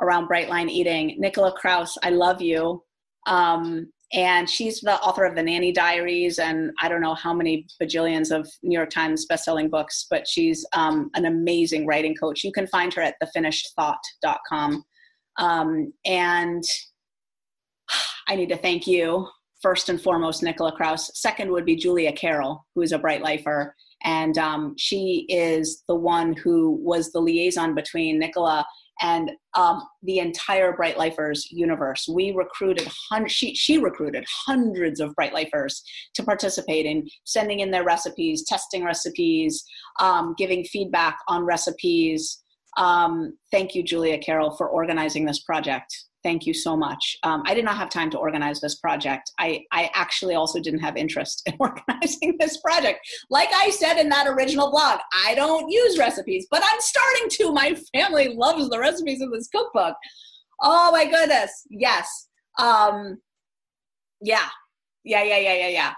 around 0.00 0.26
Bright 0.26 0.48
Line 0.48 0.68
Eating. 0.68 1.16
Nicola 1.18 1.52
Kraus, 1.52 1.96
I 2.02 2.10
love 2.10 2.40
you. 2.40 2.82
Um, 3.26 3.90
and 4.12 4.50
she's 4.50 4.80
the 4.80 5.00
author 5.00 5.24
of 5.24 5.36
the 5.36 5.42
nanny 5.42 5.72
diaries 5.72 6.38
and 6.38 6.70
i 6.80 6.88
don't 6.88 7.00
know 7.00 7.14
how 7.14 7.32
many 7.32 7.66
bajillions 7.80 8.34
of 8.34 8.48
new 8.62 8.76
york 8.76 8.90
times 8.90 9.26
bestselling 9.30 9.70
books 9.70 10.06
but 10.10 10.26
she's 10.26 10.66
um, 10.72 11.10
an 11.14 11.26
amazing 11.26 11.86
writing 11.86 12.14
coach. 12.14 12.42
You 12.44 12.52
can 12.52 12.66
find 12.66 12.92
her 12.94 13.02
at 13.02 13.14
thefinishedthought.com 13.22 14.84
um, 15.38 15.92
and 16.04 16.64
i 18.28 18.34
need 18.34 18.48
to 18.48 18.56
thank 18.56 18.86
you 18.86 19.28
first 19.62 19.88
and 19.88 20.00
foremost 20.00 20.42
nicola 20.42 20.72
kraus 20.72 21.10
second 21.18 21.50
would 21.50 21.64
be 21.64 21.76
julia 21.76 22.12
carroll 22.12 22.66
who 22.74 22.82
is 22.82 22.92
a 22.92 22.98
bright 22.98 23.22
lifer. 23.22 23.74
And 24.02 24.38
um, 24.38 24.74
she 24.78 25.26
is 25.28 25.84
the 25.86 25.94
one 25.94 26.32
who 26.32 26.80
was 26.82 27.12
the 27.12 27.20
liaison 27.20 27.74
between 27.74 28.18
nicola 28.18 28.66
and 29.00 29.30
um, 29.54 29.82
the 30.02 30.18
entire 30.18 30.72
Bright 30.72 30.98
Lifers 30.98 31.46
universe. 31.50 32.06
We 32.08 32.32
recruited, 32.32 32.88
hun- 33.10 33.28
she, 33.28 33.54
she 33.54 33.78
recruited 33.78 34.24
hundreds 34.46 35.00
of 35.00 35.14
Bright 35.14 35.32
Lifers 35.32 35.82
to 36.14 36.22
participate 36.22 36.86
in 36.86 37.08
sending 37.24 37.60
in 37.60 37.70
their 37.70 37.84
recipes, 37.84 38.44
testing 38.46 38.84
recipes, 38.84 39.64
um, 40.00 40.34
giving 40.36 40.64
feedback 40.64 41.18
on 41.28 41.44
recipes. 41.44 42.42
Um, 42.76 43.36
thank 43.50 43.74
you, 43.74 43.82
Julia 43.82 44.18
Carroll, 44.18 44.56
for 44.56 44.68
organizing 44.68 45.24
this 45.24 45.40
project. 45.40 45.92
Thank 46.22 46.46
you 46.46 46.52
so 46.52 46.76
much. 46.76 47.16
Um, 47.22 47.42
I 47.46 47.54
did 47.54 47.64
not 47.64 47.76
have 47.76 47.88
time 47.88 48.10
to 48.10 48.18
organize 48.18 48.60
this 48.60 48.74
project. 48.76 49.30
I, 49.38 49.64
I 49.72 49.90
actually 49.94 50.34
also 50.34 50.60
didn't 50.60 50.80
have 50.80 50.96
interest 50.96 51.42
in 51.46 51.56
organizing 51.58 52.36
this 52.38 52.58
project. 52.58 53.00
Like 53.30 53.48
I 53.54 53.70
said 53.70 53.98
in 53.98 54.08
that 54.10 54.26
original 54.26 54.70
blog, 54.70 55.00
I 55.26 55.34
don't 55.34 55.70
use 55.70 55.98
recipes, 55.98 56.46
but 56.50 56.62
I'm 56.62 56.80
starting 56.80 57.28
to. 57.30 57.52
My 57.52 57.74
family 57.94 58.34
loves 58.34 58.68
the 58.68 58.78
recipes 58.78 59.22
in 59.22 59.30
this 59.30 59.48
cookbook. 59.48 59.96
Oh 60.60 60.92
my 60.92 61.06
goodness. 61.06 61.66
Yes. 61.70 62.28
Um, 62.58 63.18
yeah. 64.20 64.48
Yeah, 65.04 65.22
yeah, 65.22 65.38
yeah, 65.38 65.54
yeah, 65.54 65.68
yeah. 65.68 65.92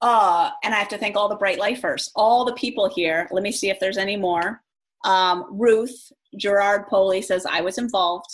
Uh, 0.00 0.50
and 0.62 0.72
I 0.72 0.78
have 0.78 0.88
to 0.88 0.98
thank 0.98 1.16
all 1.16 1.28
the 1.28 1.34
bright 1.34 1.58
lifers, 1.58 2.12
all 2.14 2.44
the 2.44 2.52
people 2.52 2.88
here. 2.88 3.28
Let 3.32 3.42
me 3.42 3.50
see 3.50 3.68
if 3.68 3.80
there's 3.80 3.98
any 3.98 4.16
more. 4.16 4.62
Um, 5.04 5.46
Ruth 5.50 6.12
Gerard 6.36 6.86
Poley 6.86 7.20
says, 7.20 7.44
I 7.46 7.62
was 7.62 7.78
involved 7.78 8.28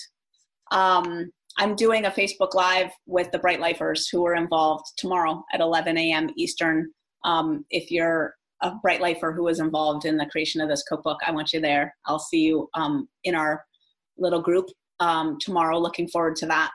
um, 0.74 1.30
I'm 1.56 1.76
doing 1.76 2.04
a 2.04 2.10
Facebook 2.10 2.52
Live 2.54 2.90
with 3.06 3.30
the 3.30 3.38
Bright 3.38 3.60
Lifers 3.60 4.08
who 4.08 4.26
are 4.26 4.34
involved 4.34 4.86
tomorrow 4.96 5.44
at 5.52 5.60
11 5.60 5.96
a.m. 5.96 6.28
Eastern. 6.36 6.90
Um, 7.24 7.64
if 7.70 7.90
you're 7.90 8.34
a 8.60 8.72
Bright 8.82 9.00
Lifer 9.00 9.32
who 9.32 9.46
is 9.48 9.60
involved 9.60 10.04
in 10.04 10.16
the 10.16 10.26
creation 10.26 10.60
of 10.60 10.68
this 10.68 10.82
cookbook, 10.82 11.20
I 11.24 11.30
want 11.30 11.52
you 11.52 11.60
there. 11.60 11.94
I'll 12.06 12.18
see 12.18 12.40
you 12.40 12.68
um, 12.74 13.08
in 13.22 13.36
our 13.36 13.64
little 14.18 14.42
group 14.42 14.66
um, 14.98 15.38
tomorrow. 15.40 15.78
Looking 15.78 16.08
forward 16.08 16.36
to 16.36 16.46
that. 16.46 16.72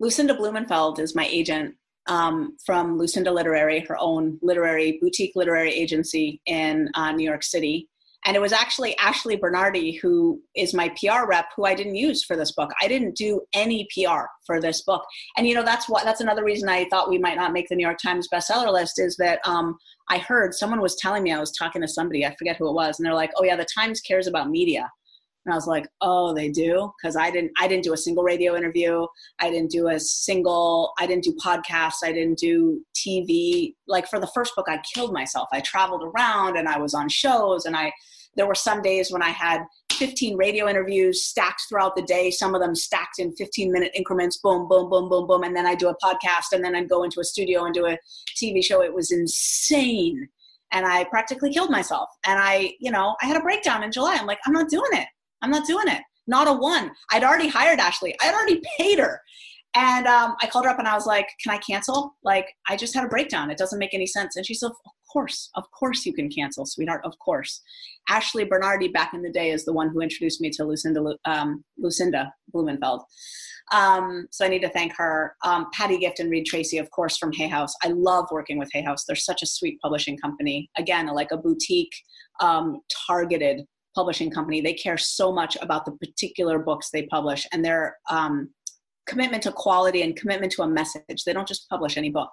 Lucinda 0.00 0.34
Blumenfeld 0.34 0.98
is 0.98 1.14
my 1.14 1.26
agent 1.26 1.76
um, 2.08 2.56
from 2.66 2.98
Lucinda 2.98 3.30
Literary, 3.30 3.80
her 3.88 3.96
own 3.98 4.38
literary 4.42 4.98
boutique 5.00 5.32
literary 5.36 5.72
agency 5.72 6.40
in 6.46 6.90
uh, 6.94 7.12
New 7.12 7.24
York 7.24 7.44
City. 7.44 7.88
And 8.24 8.36
it 8.36 8.40
was 8.40 8.52
actually 8.52 8.96
Ashley 8.98 9.36
Bernardi, 9.36 9.92
who 9.92 10.40
is 10.56 10.72
my 10.72 10.88
PR 10.90 11.26
rep, 11.26 11.46
who 11.54 11.64
I 11.64 11.74
didn't 11.74 11.96
use 11.96 12.24
for 12.24 12.36
this 12.36 12.52
book. 12.52 12.70
I 12.80 12.88
didn't 12.88 13.16
do 13.16 13.42
any 13.52 13.86
PR 13.92 14.24
for 14.46 14.60
this 14.60 14.82
book. 14.82 15.04
And 15.36 15.46
you 15.46 15.54
know, 15.54 15.64
that's 15.64 15.88
what 15.88 16.04
that's 16.04 16.20
another 16.20 16.44
reason 16.44 16.68
I 16.68 16.88
thought 16.88 17.10
we 17.10 17.18
might 17.18 17.36
not 17.36 17.52
make 17.52 17.68
the 17.68 17.76
New 17.76 17.84
York 17.84 17.98
Times 18.02 18.28
bestseller 18.32 18.72
list 18.72 18.98
is 18.98 19.16
that 19.16 19.40
um, 19.46 19.76
I 20.08 20.18
heard 20.18 20.54
someone 20.54 20.80
was 20.80 20.96
telling 20.96 21.22
me 21.22 21.32
I 21.32 21.40
was 21.40 21.52
talking 21.52 21.82
to 21.82 21.88
somebody, 21.88 22.24
I 22.24 22.34
forget 22.36 22.56
who 22.56 22.68
it 22.68 22.74
was, 22.74 22.98
and 22.98 23.06
they're 23.06 23.14
like, 23.14 23.30
"Oh 23.36 23.44
yeah, 23.44 23.56
the 23.56 23.66
Times 23.74 24.00
cares 24.00 24.26
about 24.26 24.50
media." 24.50 24.90
And 25.44 25.52
I 25.52 25.56
was 25.56 25.66
like, 25.66 25.86
"Oh, 26.00 26.34
they 26.34 26.48
do?" 26.50 26.92
Because 27.00 27.16
I 27.16 27.30
didn't, 27.30 27.52
I 27.60 27.68
didn't 27.68 27.84
do 27.84 27.92
a 27.92 27.96
single 27.96 28.24
radio 28.24 28.56
interview. 28.56 29.06
I 29.40 29.50
didn't 29.50 29.70
do 29.70 29.88
a 29.88 30.00
single. 30.00 30.92
I 30.98 31.06
didn't 31.06 31.24
do 31.24 31.36
podcasts. 31.44 32.02
I 32.02 32.12
didn't 32.12 32.38
do 32.38 32.84
TV. 32.94 33.74
Like 33.86 34.08
for 34.08 34.18
the 34.18 34.28
first 34.28 34.54
book, 34.56 34.66
I 34.68 34.80
killed 34.94 35.12
myself. 35.12 35.48
I 35.52 35.60
traveled 35.60 36.02
around 36.02 36.56
and 36.56 36.68
I 36.68 36.78
was 36.78 36.94
on 36.94 37.08
shows, 37.08 37.66
and 37.66 37.76
I 37.76 37.92
there 38.36 38.46
were 38.46 38.54
some 38.54 38.82
days 38.82 39.10
when 39.10 39.22
I 39.22 39.30
had 39.30 39.64
15 39.94 40.36
radio 40.36 40.68
interviews 40.68 41.24
stacked 41.24 41.62
throughout 41.68 41.96
the 41.96 42.02
day, 42.02 42.30
some 42.30 42.54
of 42.54 42.60
them 42.60 42.74
stacked 42.74 43.18
in 43.18 43.34
15 43.36 43.72
minute 43.72 43.92
increments, 43.94 44.38
boom, 44.38 44.68
boom, 44.68 44.90
boom, 44.90 45.08
boom, 45.08 45.26
boom. 45.26 45.42
And 45.44 45.56
then 45.56 45.66
I 45.66 45.74
do 45.74 45.88
a 45.88 45.96
podcast 46.02 46.52
and 46.52 46.64
then 46.64 46.74
I'd 46.74 46.88
go 46.88 47.04
into 47.04 47.20
a 47.20 47.24
studio 47.24 47.64
and 47.64 47.74
do 47.74 47.86
a 47.86 47.98
TV 48.36 48.62
show. 48.64 48.82
It 48.82 48.94
was 48.94 49.10
insane. 49.10 50.28
And 50.72 50.84
I 50.84 51.04
practically 51.04 51.52
killed 51.52 51.70
myself. 51.70 52.08
And 52.26 52.38
I, 52.38 52.72
you 52.80 52.90
know, 52.90 53.14
I 53.22 53.26
had 53.26 53.36
a 53.36 53.40
breakdown 53.40 53.82
in 53.82 53.92
July. 53.92 54.16
I'm 54.18 54.26
like, 54.26 54.40
I'm 54.46 54.52
not 54.52 54.68
doing 54.68 54.90
it. 54.92 55.06
I'm 55.42 55.50
not 55.50 55.66
doing 55.66 55.88
it. 55.88 56.02
Not 56.26 56.48
a 56.48 56.52
one. 56.52 56.90
I'd 57.12 57.24
already 57.24 57.48
hired 57.48 57.78
Ashley. 57.78 58.14
I'd 58.22 58.34
already 58.34 58.62
paid 58.78 58.98
her. 58.98 59.20
And 59.74 60.06
um, 60.06 60.36
I 60.40 60.46
called 60.46 60.64
her 60.66 60.70
up 60.70 60.78
and 60.78 60.86
I 60.86 60.94
was 60.94 61.06
like, 61.06 61.28
Can 61.42 61.52
I 61.52 61.58
cancel? 61.58 62.14
Like, 62.22 62.46
I 62.68 62.76
just 62.76 62.94
had 62.94 63.04
a 63.04 63.08
breakdown. 63.08 63.50
It 63.50 63.58
doesn't 63.58 63.78
make 63.78 63.92
any 63.92 64.06
sense. 64.06 64.36
And 64.36 64.46
she 64.46 64.54
said, 64.54 64.68
Of 64.68 64.76
course, 65.12 65.50
of 65.56 65.64
course 65.72 66.06
you 66.06 66.12
can 66.12 66.30
cancel, 66.30 66.64
sweetheart, 66.64 67.02
of 67.04 67.18
course. 67.18 67.60
Ashley 68.08 68.44
Bernardi 68.44 68.88
back 68.88 69.14
in 69.14 69.22
the 69.22 69.32
day 69.32 69.50
is 69.50 69.64
the 69.64 69.72
one 69.72 69.88
who 69.88 70.00
introduced 70.00 70.40
me 70.40 70.50
to 70.50 70.64
Lucinda, 70.64 71.02
um, 71.24 71.64
Lucinda 71.76 72.32
Blumenfeld. 72.52 73.02
Um, 73.72 74.26
so 74.30 74.44
I 74.44 74.48
need 74.48 74.62
to 74.62 74.68
thank 74.68 74.94
her. 74.96 75.34
Um, 75.42 75.66
Patty 75.72 75.98
Gift 75.98 76.20
and 76.20 76.30
Reid 76.30 76.46
Tracy, 76.46 76.78
of 76.78 76.90
course, 76.90 77.16
from 77.16 77.32
Hay 77.32 77.48
House. 77.48 77.72
I 77.82 77.88
love 77.88 78.26
working 78.30 78.58
with 78.58 78.68
Hay 78.72 78.82
House. 78.82 79.04
They're 79.04 79.16
such 79.16 79.42
a 79.42 79.46
sweet 79.46 79.80
publishing 79.80 80.18
company. 80.18 80.70
Again, 80.76 81.06
like 81.06 81.32
a 81.32 81.38
boutique, 81.38 81.94
um, 82.40 82.80
targeted 83.06 83.62
publishing 83.94 84.30
company. 84.30 84.60
They 84.60 84.74
care 84.74 84.98
so 84.98 85.32
much 85.32 85.56
about 85.60 85.84
the 85.84 85.92
particular 85.92 86.58
books 86.58 86.90
they 86.90 87.06
publish 87.06 87.46
and 87.52 87.64
their 87.64 87.96
um, 88.10 88.50
commitment 89.06 89.42
to 89.44 89.52
quality 89.52 90.02
and 90.02 90.16
commitment 90.16 90.52
to 90.52 90.62
a 90.62 90.68
message. 90.68 91.24
They 91.24 91.32
don't 91.32 91.48
just 91.48 91.68
publish 91.68 91.96
any 91.96 92.10
book. 92.10 92.30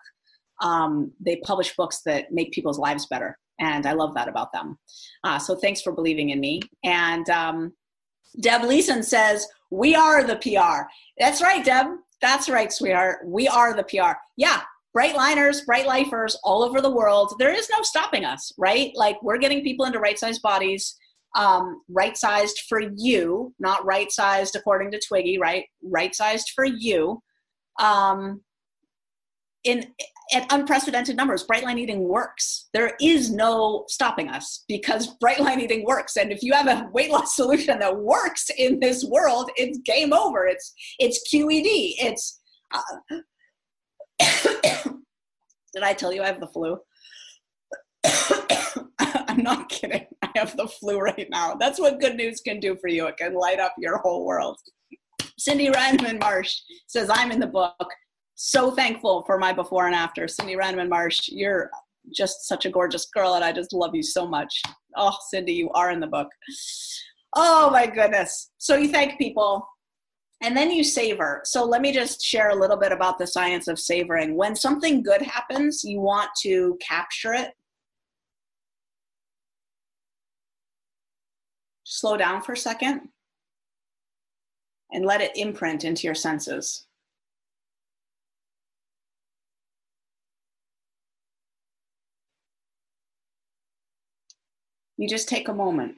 Um, 0.61 1.11
they 1.19 1.37
publish 1.37 1.75
books 1.75 2.01
that 2.05 2.31
make 2.31 2.51
people's 2.51 2.79
lives 2.79 3.07
better. 3.07 3.37
And 3.59 3.85
I 3.85 3.93
love 3.93 4.13
that 4.15 4.27
about 4.27 4.51
them. 4.53 4.77
Uh, 5.23 5.37
so 5.37 5.55
thanks 5.55 5.81
for 5.81 5.91
believing 5.91 6.29
in 6.29 6.39
me. 6.39 6.61
And 6.83 7.29
um, 7.29 7.73
Deb 8.39 8.63
Leeson 8.63 9.03
says, 9.03 9.47
We 9.69 9.95
are 9.95 10.23
the 10.23 10.37
PR. 10.37 10.87
That's 11.17 11.41
right, 11.41 11.63
Deb. 11.63 11.87
That's 12.21 12.49
right, 12.49 12.71
sweetheart. 12.71 13.19
We 13.25 13.47
are 13.47 13.73
the 13.75 13.83
PR. 13.83 14.17
Yeah, 14.37 14.61
bright 14.93 15.15
liners, 15.15 15.61
bright 15.61 15.87
lifers 15.87 16.37
all 16.43 16.63
over 16.63 16.81
the 16.81 16.89
world. 16.89 17.35
There 17.39 17.53
is 17.53 17.69
no 17.69 17.81
stopping 17.81 18.25
us, 18.25 18.51
right? 18.57 18.91
Like 18.95 19.21
we're 19.23 19.37
getting 19.37 19.63
people 19.63 19.85
into 19.85 19.99
right 19.99 20.17
sized 20.17 20.41
bodies 20.41 20.95
um, 21.35 21.81
right 21.89 22.17
sized 22.17 22.61
for 22.67 22.81
you, 22.95 23.53
not 23.59 23.85
right 23.85 24.11
sized 24.11 24.55
according 24.55 24.91
to 24.91 24.99
Twiggy, 24.99 25.37
right? 25.37 25.65
Right 25.83 26.13
sized 26.13 26.51
for 26.55 26.65
you. 26.65 27.21
Um, 27.79 28.41
in 29.63 29.85
at 30.33 30.51
unprecedented 30.51 31.15
numbers, 31.15 31.43
bright 31.43 31.63
line 31.63 31.77
eating 31.77 32.07
works. 32.07 32.69
There 32.73 32.93
is 33.01 33.31
no 33.31 33.85
stopping 33.87 34.29
us 34.29 34.63
because 34.67 35.07
bright 35.19 35.39
line 35.39 35.59
eating 35.59 35.85
works. 35.85 36.17
And 36.17 36.31
if 36.31 36.41
you 36.41 36.53
have 36.53 36.67
a 36.67 36.89
weight 36.93 37.11
loss 37.11 37.35
solution 37.35 37.79
that 37.79 37.97
works 37.97 38.49
in 38.57 38.79
this 38.79 39.03
world, 39.03 39.51
it's 39.55 39.79
game 39.79 40.13
over. 40.13 40.45
It's 40.47 40.73
it's 40.99 41.21
QED. 41.31 41.95
It's 41.99 42.39
uh, 42.73 42.81
did 45.73 45.83
I 45.83 45.93
tell 45.93 46.13
you 46.13 46.23
I 46.23 46.27
have 46.27 46.39
the 46.39 46.47
flu? 46.47 46.77
I'm 48.99 49.43
not 49.43 49.69
kidding. 49.69 50.07
Have 50.35 50.55
the 50.57 50.67
flu 50.67 50.99
right 50.99 51.27
now. 51.29 51.55
That's 51.55 51.79
what 51.79 51.99
good 51.99 52.15
news 52.15 52.41
can 52.41 52.59
do 52.59 52.75
for 52.79 52.87
you. 52.87 53.07
It 53.07 53.17
can 53.17 53.33
light 53.33 53.59
up 53.59 53.73
your 53.77 53.97
whole 53.99 54.25
world. 54.25 54.57
Cindy 55.37 55.69
Randman 55.69 56.19
Marsh 56.19 56.55
says, 56.87 57.09
I'm 57.11 57.31
in 57.31 57.39
the 57.39 57.47
book. 57.47 57.89
So 58.35 58.71
thankful 58.71 59.23
for 59.25 59.37
my 59.37 59.53
before 59.53 59.87
and 59.87 59.95
after. 59.95 60.27
Cindy 60.27 60.55
Randman 60.55 60.89
Marsh, 60.89 61.29
you're 61.29 61.69
just 62.15 62.47
such 62.47 62.65
a 62.65 62.69
gorgeous 62.69 63.05
girl, 63.13 63.35
and 63.35 63.43
I 63.43 63.51
just 63.51 63.73
love 63.73 63.93
you 63.93 64.03
so 64.03 64.27
much. 64.27 64.61
Oh, 64.95 65.15
Cindy, 65.29 65.53
you 65.53 65.69
are 65.71 65.91
in 65.91 65.99
the 65.99 66.07
book. 66.07 66.27
Oh 67.35 67.69
my 67.69 67.87
goodness. 67.87 68.51
So 68.57 68.75
you 68.75 68.89
thank 68.89 69.17
people 69.17 69.65
and 70.41 70.57
then 70.57 70.71
you 70.71 70.83
savor. 70.83 71.41
So 71.45 71.63
let 71.63 71.81
me 71.81 71.93
just 71.93 72.21
share 72.21 72.49
a 72.49 72.55
little 72.55 72.77
bit 72.77 72.91
about 72.91 73.17
the 73.17 73.27
science 73.27 73.67
of 73.67 73.79
savoring. 73.79 74.35
When 74.35 74.55
something 74.55 75.03
good 75.03 75.21
happens, 75.21 75.83
you 75.83 76.01
want 76.01 76.29
to 76.41 76.77
capture 76.81 77.33
it 77.33 77.51
slow 81.91 82.15
down 82.15 82.41
for 82.41 82.53
a 82.53 82.57
second 82.57 83.01
and 84.93 85.05
let 85.05 85.19
it 85.19 85.35
imprint 85.35 85.83
into 85.83 86.07
your 86.07 86.15
senses. 86.15 86.85
You 94.95 95.09
just 95.09 95.27
take 95.27 95.49
a 95.49 95.53
moment. 95.53 95.97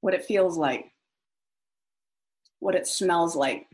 What 0.00 0.14
it 0.14 0.24
feels 0.24 0.56
like, 0.56 0.92
what 2.60 2.76
it 2.76 2.86
smells 2.86 3.34
like. 3.34 3.66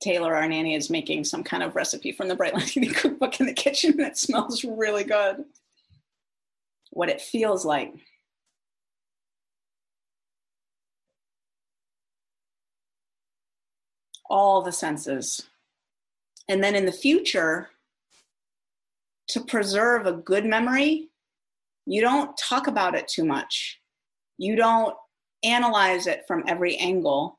Taylor, 0.00 0.34
our 0.34 0.46
nanny, 0.46 0.74
is 0.74 0.90
making 0.90 1.24
some 1.24 1.42
kind 1.42 1.62
of 1.62 1.74
recipe 1.74 2.12
from 2.12 2.28
the 2.28 2.34
Bright 2.34 2.52
Line 2.52 2.64
Eating 2.74 2.92
Cookbook 2.94 3.40
in 3.40 3.46
the 3.46 3.54
kitchen, 3.54 3.96
that 3.96 4.18
smells 4.18 4.64
really 4.64 5.04
good. 5.04 5.44
What 6.90 7.08
it 7.08 7.22
feels 7.22 7.64
like. 7.64 7.94
All 14.28 14.62
the 14.62 14.72
senses. 14.72 15.48
And 16.48 16.62
then 16.62 16.74
in 16.74 16.86
the 16.86 16.92
future, 16.92 17.70
to 19.28 19.40
preserve 19.40 20.06
a 20.06 20.12
good 20.12 20.44
memory, 20.44 21.08
you 21.86 22.00
don't 22.00 22.36
talk 22.36 22.66
about 22.66 22.94
it 22.94 23.08
too 23.08 23.24
much. 23.24 23.80
You 24.38 24.56
don't 24.56 24.94
analyze 25.42 26.06
it 26.06 26.24
from 26.26 26.44
every 26.46 26.76
angle. 26.76 27.38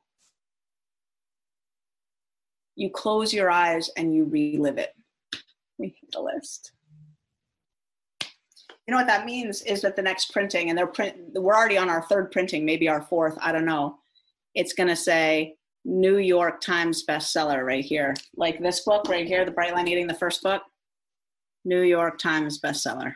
You 2.74 2.90
close 2.90 3.32
your 3.32 3.50
eyes 3.50 3.90
and 3.96 4.14
you 4.14 4.24
relive 4.24 4.78
it. 4.78 4.92
We 5.78 5.88
hit 5.88 6.10
the 6.12 6.22
list. 6.22 6.72
You 8.22 8.92
know 8.92 8.96
what 8.96 9.08
that 9.08 9.26
means 9.26 9.60
is 9.62 9.82
that 9.82 9.94
the 9.94 10.00
next 10.00 10.32
printing, 10.32 10.70
and 10.70 10.78
they're 10.78 10.86
print, 10.86 11.16
we're 11.34 11.54
already 11.54 11.76
on 11.76 11.90
our 11.90 12.00
third 12.02 12.32
printing, 12.32 12.64
maybe 12.64 12.88
our 12.88 13.02
fourth, 13.02 13.36
I 13.42 13.52
don't 13.52 13.66
know. 13.66 13.98
It's 14.54 14.72
going 14.72 14.88
to 14.88 14.96
say 14.96 15.56
New 15.86 16.18
York 16.18 16.60
Times 16.60 17.04
bestseller 17.08 17.64
right 17.64 17.84
here. 17.84 18.12
Like 18.34 18.60
this 18.60 18.80
book 18.80 19.08
right 19.08 19.26
here, 19.26 19.44
The 19.44 19.52
Bright 19.52 19.72
Line 19.72 19.86
Eating, 19.86 20.08
the 20.08 20.14
first 20.14 20.42
book, 20.42 20.62
New 21.64 21.82
York 21.82 22.18
Times 22.18 22.60
bestseller. 22.60 23.14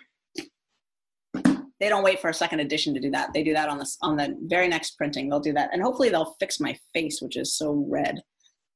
They 1.35 1.89
don't 1.89 2.05
wait 2.05 2.21
for 2.21 2.31
a 2.31 2.35
second 2.35 2.61
edition 2.61 2.95
to 2.95 3.01
do 3.01 3.11
that. 3.11 3.33
They 3.33 3.43
do 3.43 3.55
that 3.55 3.69
on 3.69 3.79
the 3.79 3.91
on 4.03 4.17
the 4.17 4.37
very 4.43 4.69
next 4.69 4.93
printing. 4.93 5.29
They'll 5.29 5.41
do 5.41 5.55
that, 5.55 5.71
and 5.73 5.83
hopefully 5.83 6.11
they'll 6.11 6.37
fix 6.39 6.61
my 6.61 6.79
face, 6.95 7.21
which 7.21 7.37
is 7.37 7.57
so 7.57 7.85
red. 7.89 8.23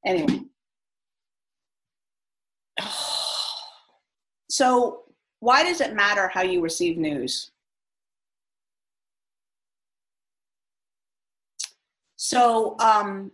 Anyway, 0.04 0.40
so 4.50 5.02
why 5.40 5.62
does 5.62 5.80
it 5.80 5.94
matter 5.94 6.28
how 6.28 6.42
you 6.42 6.62
receive 6.62 6.96
news? 6.96 7.52
So 12.16 12.76
um, 12.80 13.30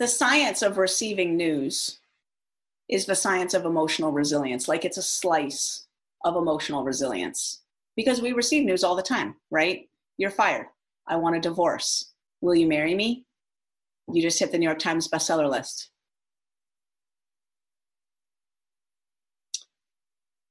the 0.00 0.08
science 0.08 0.62
of 0.62 0.78
receiving 0.78 1.36
news 1.36 2.00
is 2.88 3.04
the 3.04 3.14
science 3.14 3.52
of 3.52 3.66
emotional 3.66 4.10
resilience. 4.10 4.66
Like 4.66 4.86
it's 4.86 4.96
a 4.96 5.02
slice 5.02 5.86
of 6.24 6.36
emotional 6.36 6.82
resilience 6.84 7.60
because 7.96 8.22
we 8.22 8.32
receive 8.32 8.64
news 8.64 8.82
all 8.82 8.96
the 8.96 9.02
time, 9.02 9.36
right? 9.50 9.88
You're 10.16 10.30
fired. 10.30 10.66
I 11.06 11.16
want 11.16 11.36
a 11.36 11.40
divorce. 11.40 12.14
Will 12.40 12.54
you 12.54 12.66
marry 12.66 12.94
me? 12.94 13.26
You 14.10 14.22
just 14.22 14.38
hit 14.38 14.50
the 14.50 14.58
New 14.58 14.64
York 14.64 14.78
Times 14.78 15.06
bestseller 15.06 15.48
list. 15.48 15.90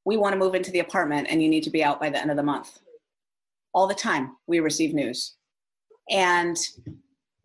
We 0.06 0.16
want 0.16 0.34
to 0.34 0.40
move 0.40 0.54
into 0.54 0.72
the 0.72 0.80
apartment 0.80 1.28
and 1.30 1.42
you 1.42 1.50
need 1.50 1.64
to 1.64 1.72
be 1.72 1.84
out 1.84 2.00
by 2.00 2.12
the 2.12 2.22
end 2.22 2.30
of 2.30 2.38
the 2.38 2.44
month. 2.44 2.80
All 3.74 3.88
the 3.88 3.96
time, 3.96 4.38
we 4.46 4.60
receive 4.60 4.94
news. 4.94 5.36
And 6.12 6.56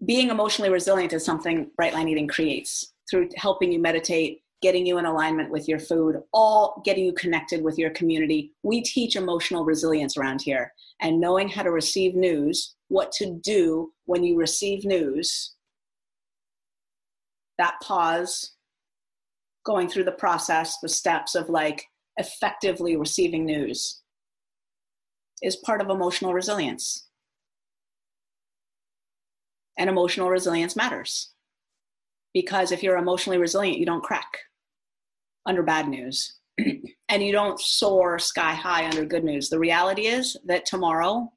being 0.06 0.30
emotionally 0.30 0.70
resilient 0.70 1.12
is 1.12 1.24
something 1.24 1.70
Bright 1.76 1.94
Line 1.94 2.08
Eating 2.08 2.28
creates 2.28 2.92
through 3.10 3.28
helping 3.36 3.72
you 3.72 3.78
meditate, 3.78 4.40
getting 4.62 4.86
you 4.86 4.98
in 4.98 5.04
alignment 5.04 5.50
with 5.50 5.68
your 5.68 5.78
food, 5.78 6.16
all 6.32 6.82
getting 6.84 7.04
you 7.04 7.12
connected 7.12 7.62
with 7.62 7.78
your 7.78 7.90
community. 7.90 8.52
We 8.62 8.82
teach 8.82 9.16
emotional 9.16 9.64
resilience 9.64 10.16
around 10.16 10.42
here 10.42 10.72
and 11.00 11.20
knowing 11.20 11.48
how 11.48 11.62
to 11.62 11.70
receive 11.70 12.14
news, 12.14 12.74
what 12.88 13.12
to 13.12 13.38
do 13.42 13.92
when 14.06 14.24
you 14.24 14.36
receive 14.36 14.84
news, 14.84 15.54
that 17.58 17.74
pause, 17.82 18.52
going 19.64 19.88
through 19.88 20.04
the 20.04 20.12
process, 20.12 20.78
the 20.82 20.88
steps 20.88 21.34
of 21.34 21.48
like 21.48 21.84
effectively 22.16 22.96
receiving 22.96 23.44
news 23.44 24.02
is 25.42 25.56
part 25.56 25.80
of 25.80 25.90
emotional 25.90 26.32
resilience 26.32 27.08
and 29.78 29.90
emotional 29.90 30.30
resilience 30.30 30.76
matters. 30.76 31.32
Because 32.32 32.72
if 32.72 32.82
you're 32.82 32.98
emotionally 32.98 33.38
resilient, 33.38 33.78
you 33.78 33.86
don't 33.86 34.02
crack 34.02 34.38
under 35.46 35.62
bad 35.62 35.88
news 35.88 36.38
and 36.58 37.22
you 37.22 37.32
don't 37.32 37.60
soar 37.60 38.18
sky 38.18 38.54
high 38.54 38.86
under 38.86 39.04
good 39.04 39.24
news. 39.24 39.48
The 39.48 39.58
reality 39.58 40.06
is 40.06 40.36
that 40.46 40.66
tomorrow 40.66 41.30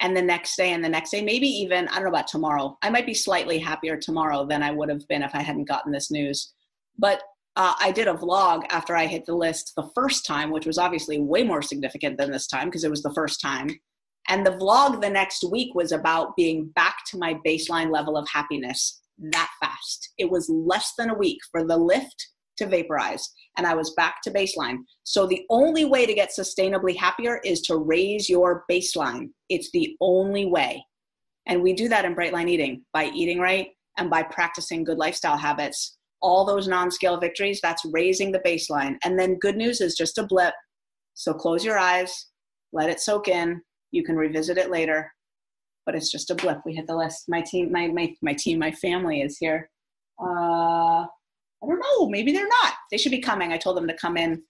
and 0.00 0.16
the 0.16 0.22
next 0.22 0.56
day 0.56 0.72
and 0.72 0.82
the 0.82 0.88
next 0.88 1.10
day, 1.10 1.22
maybe 1.22 1.46
even, 1.46 1.86
I 1.88 1.96
don't 1.96 2.04
know 2.04 2.10
about 2.10 2.26
tomorrow, 2.26 2.78
I 2.82 2.88
might 2.88 3.06
be 3.06 3.14
slightly 3.14 3.58
happier 3.58 3.96
tomorrow 3.96 4.46
than 4.46 4.62
I 4.62 4.70
would 4.70 4.88
have 4.88 5.06
been 5.08 5.22
if 5.22 5.34
I 5.34 5.42
hadn't 5.42 5.68
gotten 5.68 5.92
this 5.92 6.10
news. 6.10 6.54
But 6.98 7.22
uh, 7.56 7.74
I 7.78 7.92
did 7.92 8.08
a 8.08 8.14
vlog 8.14 8.64
after 8.70 8.96
I 8.96 9.06
hit 9.06 9.26
the 9.26 9.34
list 9.34 9.72
the 9.76 9.90
first 9.94 10.24
time, 10.24 10.50
which 10.50 10.66
was 10.66 10.78
obviously 10.78 11.20
way 11.20 11.42
more 11.42 11.60
significant 11.60 12.16
than 12.16 12.30
this 12.30 12.46
time 12.46 12.68
because 12.68 12.84
it 12.84 12.90
was 12.90 13.02
the 13.02 13.12
first 13.12 13.40
time. 13.40 13.68
And 14.28 14.46
the 14.46 14.52
vlog 14.52 15.00
the 15.00 15.10
next 15.10 15.44
week 15.50 15.74
was 15.74 15.92
about 15.92 16.36
being 16.36 16.68
back 16.74 16.98
to 17.10 17.18
my 17.18 17.38
baseline 17.46 17.90
level 17.90 18.16
of 18.16 18.28
happiness 18.28 19.00
that 19.18 19.50
fast. 19.60 20.10
It 20.18 20.30
was 20.30 20.48
less 20.48 20.94
than 20.96 21.10
a 21.10 21.18
week 21.18 21.38
for 21.50 21.66
the 21.66 21.76
lift 21.76 22.28
to 22.56 22.66
vaporize 22.66 23.28
and 23.56 23.66
I 23.66 23.74
was 23.74 23.92
back 23.94 24.22
to 24.22 24.30
baseline. 24.30 24.78
So 25.04 25.26
the 25.26 25.44
only 25.50 25.84
way 25.84 26.06
to 26.06 26.14
get 26.14 26.30
sustainably 26.30 26.96
happier 26.96 27.40
is 27.44 27.60
to 27.62 27.76
raise 27.76 28.28
your 28.28 28.64
baseline. 28.70 29.30
It's 29.48 29.70
the 29.72 29.96
only 30.00 30.46
way. 30.46 30.84
And 31.46 31.62
we 31.62 31.72
do 31.72 31.88
that 31.88 32.04
in 32.04 32.14
Bright 32.14 32.32
Line 32.32 32.48
Eating 32.48 32.82
by 32.92 33.06
eating 33.06 33.38
right 33.38 33.68
and 33.98 34.08
by 34.08 34.22
practicing 34.22 34.84
good 34.84 34.98
lifestyle 34.98 35.36
habits. 35.36 35.98
All 36.22 36.44
those 36.44 36.68
non 36.68 36.90
scale 36.90 37.18
victories, 37.18 37.60
that's 37.62 37.84
raising 37.92 38.30
the 38.30 38.40
baseline. 38.40 38.96
And 39.04 39.18
then 39.18 39.38
good 39.40 39.56
news 39.56 39.80
is 39.80 39.96
just 39.96 40.18
a 40.18 40.26
blip. 40.26 40.54
So 41.14 41.32
close 41.32 41.64
your 41.64 41.78
eyes, 41.78 42.28
let 42.72 42.90
it 42.90 43.00
soak 43.00 43.28
in. 43.28 43.60
You 43.90 44.02
can 44.04 44.16
revisit 44.16 44.58
it 44.58 44.70
later, 44.70 45.12
but 45.86 45.94
it's 45.94 46.10
just 46.10 46.30
a 46.30 46.34
blip. 46.34 46.58
We 46.64 46.74
hit 46.74 46.86
the 46.86 46.96
list. 46.96 47.24
My 47.28 47.40
team, 47.40 47.72
my, 47.72 47.88
my, 47.88 48.14
my 48.22 48.32
team, 48.34 48.58
my 48.58 48.72
family 48.72 49.22
is 49.22 49.38
here. 49.38 49.70
Uh, 50.20 51.06
I 51.62 51.66
don't 51.66 51.80
know. 51.80 52.08
Maybe 52.08 52.32
they're 52.32 52.48
not. 52.48 52.74
They 52.90 52.96
should 52.96 53.12
be 53.12 53.20
coming. 53.20 53.52
I 53.52 53.58
told 53.58 53.76
them 53.76 53.88
to 53.88 53.94
come 53.94 54.16
in 54.16 54.42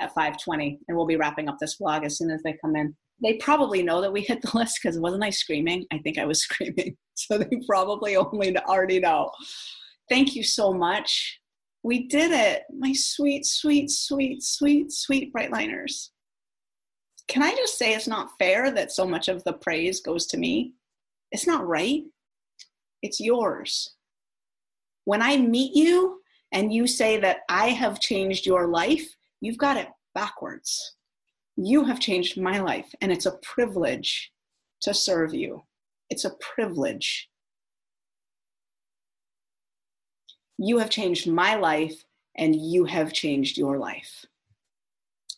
at 0.00 0.14
5:20, 0.14 0.78
and 0.88 0.96
we'll 0.96 1.06
be 1.06 1.16
wrapping 1.16 1.48
up 1.48 1.58
this 1.60 1.76
vlog 1.78 2.04
as 2.04 2.18
soon 2.18 2.30
as 2.30 2.42
they 2.42 2.56
come 2.60 2.76
in. 2.76 2.94
They 3.22 3.34
probably 3.34 3.82
know 3.82 4.00
that 4.00 4.12
we 4.12 4.22
hit 4.22 4.42
the 4.42 4.50
list 4.54 4.78
because 4.82 4.98
wasn't 4.98 5.24
I 5.24 5.30
screaming? 5.30 5.86
I 5.92 5.98
think 5.98 6.18
I 6.18 6.26
was 6.26 6.42
screaming, 6.44 6.96
so 7.14 7.38
they 7.38 7.50
probably 7.66 8.16
only 8.16 8.56
already 8.56 9.00
know. 9.00 9.30
Thank 10.08 10.34
you 10.34 10.42
so 10.42 10.72
much. 10.72 11.40
We 11.82 12.08
did 12.08 12.32
it, 12.32 12.62
my 12.76 12.92
sweet, 12.94 13.44
sweet, 13.44 13.90
sweet, 13.90 14.42
sweet, 14.42 14.90
sweet 14.90 15.32
Brightliners. 15.34 16.08
Can 17.28 17.42
I 17.42 17.50
just 17.52 17.78
say 17.78 17.94
it's 17.94 18.08
not 18.08 18.30
fair 18.38 18.70
that 18.70 18.92
so 18.92 19.06
much 19.06 19.28
of 19.28 19.42
the 19.44 19.54
praise 19.54 20.00
goes 20.00 20.26
to 20.26 20.36
me? 20.36 20.74
It's 21.32 21.46
not 21.46 21.66
right. 21.66 22.04
It's 23.02 23.20
yours. 23.20 23.94
When 25.04 25.22
I 25.22 25.36
meet 25.36 25.74
you, 25.74 26.20
and 26.54 26.72
you 26.72 26.86
say 26.86 27.18
that 27.18 27.38
I 27.48 27.70
have 27.70 27.98
changed 27.98 28.46
your 28.46 28.68
life, 28.68 29.04
you've 29.40 29.58
got 29.58 29.76
it 29.76 29.88
backwards. 30.14 30.94
You 31.56 31.84
have 31.84 31.98
changed 31.98 32.40
my 32.40 32.60
life, 32.60 32.94
and 33.00 33.10
it's 33.10 33.26
a 33.26 33.38
privilege 33.42 34.30
to 34.82 34.94
serve 34.94 35.34
you. 35.34 35.64
It's 36.10 36.24
a 36.24 36.36
privilege. 36.54 37.28
You 40.58 40.78
have 40.78 40.90
changed 40.90 41.28
my 41.28 41.56
life, 41.56 42.04
and 42.38 42.54
you 42.54 42.84
have 42.84 43.12
changed 43.12 43.58
your 43.58 43.78
life. 43.78 44.24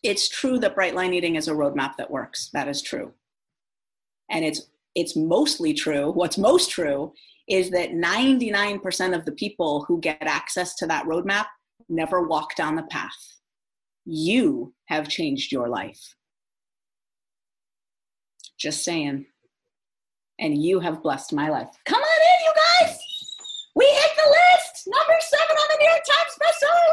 It's 0.07 0.29
true 0.29 0.61
that 0.61 0.77
bright 0.77 0.95
line 0.95 1.13
eating 1.15 1.35
is 1.35 1.49
a 1.49 1.53
roadmap 1.53 1.97
that 1.97 2.11
works. 2.11 2.49
That 2.53 2.69
is 2.69 2.81
true. 2.81 3.13
And 4.31 4.45
it's 4.45 4.69
it's 4.95 5.17
mostly 5.17 5.75
true. 5.75 6.13
What's 6.13 6.39
most 6.39 6.71
true 6.71 7.13
is 7.49 7.71
that 7.71 7.91
99% 7.91 9.15
of 9.15 9.25
the 9.25 9.33
people 9.33 9.85
who 9.87 10.01
get 10.01 10.23
access 10.23 10.75
to 10.77 10.87
that 10.87 11.05
roadmap 11.07 11.47
never 11.89 12.23
walk 12.23 12.55
down 12.55 12.77
the 12.77 12.85
path. 12.85 13.41
You 14.05 14.73
have 14.87 15.09
changed 15.09 15.53
your 15.53 15.69
life. 15.69 16.15
Just 18.59 18.85
saying. 18.85 19.27
And 20.39 20.63
you 20.63 20.81
have 20.81 21.03
blessed 21.03 21.33
my 21.33 21.49
life. 21.51 21.69
Come 21.85 22.01
on 22.01 22.21
in, 22.31 22.45
you 22.45 22.53
guys! 22.87 22.99
We 23.75 23.85
hit 23.85 24.11
the 24.17 24.31
list! 24.31 24.87
Number 24.87 25.21
seven 25.21 25.57
on 25.57 25.69
the 25.73 25.77
New 25.81 25.89
York 25.89 26.05
Times 26.07 26.39
bestseller! 26.41 26.87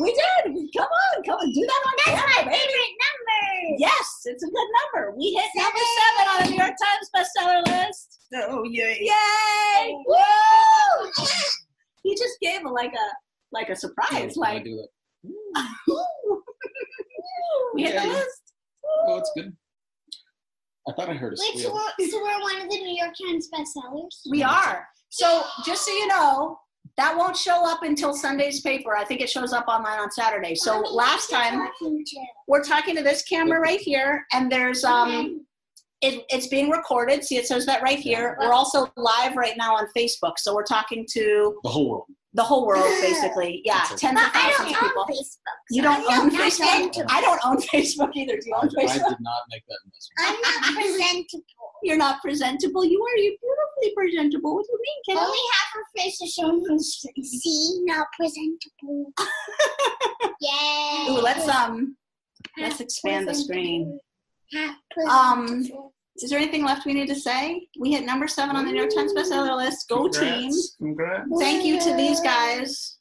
We 0.00 0.12
did. 0.12 0.54
Come 0.76 0.86
on, 0.88 1.22
come 1.24 1.38
on, 1.38 1.52
do 1.52 1.60
that 1.60 1.82
on 1.86 1.92
That's 2.04 2.20
camera, 2.20 2.34
my 2.36 2.50
baby. 2.50 2.56
favorite 2.58 2.94
number. 3.04 3.76
Yes, 3.78 4.06
it's 4.24 4.42
a 4.42 4.46
good 4.46 4.68
number. 4.92 5.14
We 5.16 5.32
hit 5.32 5.50
number 5.56 5.78
seven 5.78 6.28
on 6.28 6.42
the 6.44 6.50
New 6.50 6.56
York 6.58 6.74
Times 6.82 7.10
bestseller 7.14 7.62
list. 7.86 8.18
Oh 8.34 8.64
yay! 8.64 8.98
Yay! 9.00 9.94
Oh. 10.08 11.10
Woo! 11.16 11.26
He 12.02 12.14
just 12.16 12.38
gave 12.42 12.64
a, 12.64 12.68
like 12.68 12.92
a 12.92 13.06
like 13.52 13.68
a 13.68 13.76
surprise, 13.76 14.36
I 14.36 14.40
like 14.40 14.64
do 14.64 14.80
it. 14.80 14.90
we 17.74 17.82
hit 17.84 18.00
the 18.02 18.08
list. 18.08 18.42
Oh, 19.06 19.18
it's 19.18 19.30
good. 19.36 19.56
I 20.88 20.92
thought 20.92 21.08
I 21.08 21.14
heard 21.14 21.32
a 21.32 21.36
Wait, 21.40 21.62
so 21.62 21.68
squeal. 21.68 21.74
we're, 21.98 22.06
so 22.08 22.22
we're 22.22 22.40
one 22.42 22.60
of 22.62 22.68
the 22.70 22.76
New 22.78 22.96
York 22.96 23.14
Times 23.24 23.48
bestsellers? 23.54 24.20
We 24.30 24.42
are. 24.42 24.86
So 25.08 25.42
just 25.64 25.84
so 25.84 25.92
you 25.92 26.08
know, 26.08 26.58
that 26.96 27.16
won't 27.16 27.36
show 27.36 27.68
up 27.68 27.82
until 27.82 28.14
Sunday's 28.14 28.60
paper. 28.60 28.96
I 28.96 29.04
think 29.04 29.20
it 29.20 29.28
shows 29.28 29.52
up 29.52 29.66
online 29.66 29.98
on 29.98 30.10
Saturday. 30.10 30.54
So 30.54 30.80
Mommy, 30.80 30.88
last 30.90 31.30
time 31.30 31.58
talking 31.58 32.04
we're 32.46 32.62
talking 32.62 32.96
to 32.96 33.02
this 33.02 33.22
camera 33.22 33.60
right 33.60 33.80
here, 33.80 34.26
and 34.32 34.50
there's 34.50 34.84
um 34.84 35.44
it, 36.00 36.24
it's 36.28 36.48
being 36.48 36.70
recorded. 36.70 37.24
See, 37.24 37.36
it 37.36 37.46
says 37.46 37.64
that 37.66 37.82
right 37.82 37.98
here. 37.98 38.36
We're 38.38 38.52
also 38.52 38.92
live 38.96 39.36
right 39.36 39.56
now 39.56 39.74
on 39.74 39.86
Facebook, 39.96 40.34
so 40.38 40.54
we're 40.54 40.64
talking 40.64 41.06
to 41.12 41.58
The 41.62 41.68
whole 41.68 41.90
world. 41.90 42.06
The 42.34 42.42
whole 42.42 42.66
world, 42.66 42.84
basically. 43.00 43.62
Yeah, 43.64 43.78
That's 43.78 43.92
okay. 43.92 44.08
tens 44.08 44.18
of 44.20 44.32
But 44.32 44.36
I 44.36 44.50
thousands 44.50 44.58
don't 44.58 44.74
of 44.74 44.88
people. 44.88 45.02
own 45.02 45.08
Facebook. 45.08 45.56
You 45.70 45.82
don't 45.82 46.12
I'm 46.12 46.20
own 46.20 46.30
Facebook. 46.30 47.06
I 47.08 47.20
don't 47.20 47.40
own 47.44 47.56
Facebook 47.72 48.10
either. 48.16 48.36
Do 48.36 48.42
you 48.48 48.54
I, 48.54 48.58
own 48.62 48.68
I 48.76 48.82
Facebook? 48.84 49.08
did 49.08 49.18
not 49.20 49.42
make 49.50 49.62
that 49.68 49.78
investment. 49.84 50.18
I'm 50.18 50.40
not 50.42 50.74
presentable. 50.74 51.44
You're 51.84 51.96
not 51.98 52.20
presentable. 52.22 52.84
You 52.84 53.00
are. 53.02 53.16
You're 53.18 53.34
beautifully 53.40 53.94
presentable. 53.96 54.54
What 54.56 54.66
do 54.66 54.72
you 54.72 54.80
mean, 54.82 55.16
Kelly? 55.16 55.26
Only 55.26 55.38
half 55.52 55.74
her 55.74 55.84
face 55.96 56.20
is 56.22 56.32
shown 56.32 56.60
on 56.70 56.78
screen. 56.80 57.24
See, 57.24 57.80
not 57.84 58.06
presentable. 58.18 59.12
Yay. 60.40 61.06
Ooh, 61.10 61.20
let's 61.20 61.48
um. 61.48 61.96
Half 62.56 62.68
let's 62.70 62.80
expand 62.80 63.28
the 63.28 63.34
screen. 63.34 63.98
presentable. 64.52 64.80
Half 65.06 65.36
Um, 65.36 65.46
presentable. 65.46 65.94
Is 66.22 66.30
there 66.30 66.38
anything 66.38 66.64
left 66.64 66.86
we 66.86 66.94
need 66.94 67.08
to 67.08 67.14
say? 67.14 67.66
We 67.78 67.92
hit 67.92 68.04
number 68.04 68.28
seven 68.28 68.54
on 68.54 68.64
the 68.64 68.72
New 68.72 68.78
York 68.78 68.94
Times 68.94 69.12
bestseller 69.12 69.56
list. 69.56 69.88
Go 69.88 70.08
team! 70.08 70.52
Congrats. 70.78 71.28
Thank 71.40 71.64
you 71.64 71.80
to 71.80 71.96
these 71.96 72.20
guys 72.20 72.98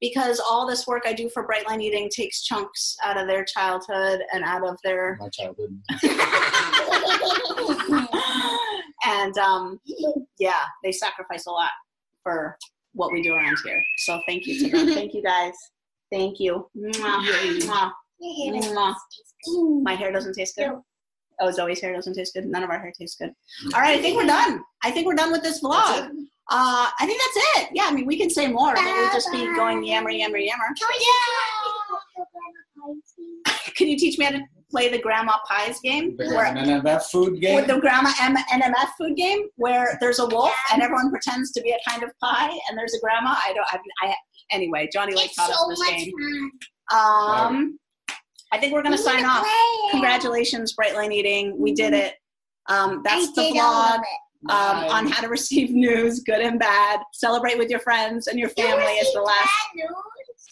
because 0.00 0.40
all 0.40 0.66
this 0.66 0.88
work 0.88 1.04
I 1.06 1.12
do 1.12 1.30
for 1.30 1.46
Brightline 1.46 1.80
Eating 1.80 2.10
takes 2.14 2.42
chunks 2.42 2.96
out 3.04 3.16
of 3.16 3.28
their 3.28 3.44
childhood 3.44 4.22
and 4.32 4.42
out 4.42 4.66
of 4.66 4.76
their 4.82 5.16
My 5.20 5.28
childhood. 5.28 5.80
and 9.04 9.38
um, 9.38 9.78
yeah, 10.40 10.64
they 10.82 10.90
sacrifice 10.90 11.46
a 11.46 11.52
lot 11.52 11.70
for 12.24 12.58
what 12.94 13.12
we 13.12 13.22
do 13.22 13.34
around 13.34 13.56
here. 13.64 13.80
So 13.98 14.20
thank 14.26 14.46
you 14.46 14.58
to 14.64 14.76
them. 14.76 14.88
thank 14.94 15.14
you 15.14 15.22
guys. 15.22 15.54
Thank 16.10 16.40
you. 16.40 16.66
Mwah, 16.76 17.24
mwah, 17.24 17.92
mwah. 18.60 18.94
My 19.82 19.94
hair 19.94 20.10
doesn't 20.10 20.34
taste 20.34 20.56
good. 20.56 20.72
Oh, 21.42 21.50
Zoe's 21.50 21.80
hair 21.80 21.92
doesn't 21.92 22.14
taste 22.14 22.34
good. 22.34 22.46
None 22.46 22.62
of 22.62 22.70
our 22.70 22.78
hair 22.78 22.92
tastes 22.98 23.16
good. 23.16 23.32
All 23.74 23.80
right, 23.80 23.98
I 23.98 24.02
think 24.02 24.16
we're 24.16 24.26
done. 24.26 24.62
I 24.84 24.90
think 24.92 25.06
we're 25.06 25.14
done 25.14 25.32
with 25.32 25.42
this 25.42 25.60
vlog. 25.62 26.08
Uh, 26.50 26.88
I 27.00 27.06
think 27.06 27.20
that's 27.20 27.46
it. 27.62 27.68
Yeah, 27.74 27.84
I 27.86 27.92
mean, 27.92 28.06
we 28.06 28.16
can 28.18 28.30
say 28.30 28.46
more, 28.48 28.74
but 28.74 28.84
we'll 28.84 29.12
just 29.12 29.30
be 29.32 29.44
going 29.56 29.82
yammer, 29.84 30.10
yammer, 30.10 30.38
yammer. 30.38 30.64
Can 33.76 33.88
you 33.88 33.96
teach 33.98 34.18
me 34.18 34.24
how 34.26 34.32
to 34.32 34.40
play 34.70 34.88
the 34.88 34.98
Grandma 34.98 35.36
Pies 35.48 35.80
game? 35.80 36.16
The 36.16 36.26
Where- 36.28 36.44
and 36.46 37.02
food 37.04 37.40
game. 37.40 37.56
with 37.56 37.66
the 37.66 37.78
grandma 37.78 38.10
M- 38.20 38.36
NMF 38.36 38.90
food 38.98 39.16
game 39.16 39.42
where 39.56 39.96
there's 40.00 40.18
a 40.18 40.26
wolf 40.26 40.52
and 40.72 40.82
everyone 40.82 41.10
pretends 41.10 41.52
to 41.52 41.60
be 41.62 41.70
a 41.70 41.78
kind 41.90 42.02
of 42.02 42.10
pie 42.22 42.50
and 42.68 42.76
there's 42.78 42.94
a 42.94 43.00
grandma. 43.00 43.34
I 43.44 43.52
don't. 43.54 43.66
I, 43.72 43.78
I 44.08 44.14
anyway. 44.50 44.88
Johnny 44.92 45.14
Lake 45.14 45.26
It's 45.26 45.36
taught 45.36 45.50
us 45.50 45.58
so 45.58 45.68
this 45.70 45.78
much 45.78 45.90
game. 45.98 46.12
fun. 46.90 47.50
Um, 47.56 47.78
I 48.52 48.58
think 48.58 48.72
we're 48.72 48.82
gonna 48.82 48.98
sign 48.98 49.24
off. 49.24 49.40
play 49.42 49.50
it. 49.50 49.90
Congratulations, 49.92 50.74
Brightline 50.76 51.12
Eating. 51.12 51.58
We 51.58 51.72
did 51.72 51.94
it. 51.94 52.14
Um, 52.68 53.00
that's 53.04 53.28
I 53.28 53.32
the 53.34 53.42
did 53.52 53.60
all 53.60 53.98
vlog 53.98 54.02
um, 54.50 54.84
on 54.90 55.06
how 55.08 55.22
to 55.22 55.28
receive 55.28 55.70
news, 55.70 56.20
good 56.20 56.40
and 56.40 56.58
bad. 56.58 57.00
Celebrate 57.12 57.58
with 57.58 57.70
your 57.70 57.80
friends 57.80 58.26
and 58.26 58.38
your 58.38 58.50
family 58.50 58.84
is 58.94 59.12
the 59.14 59.20
last. 59.22 59.40
bad 59.40 59.76
news? 59.76 59.90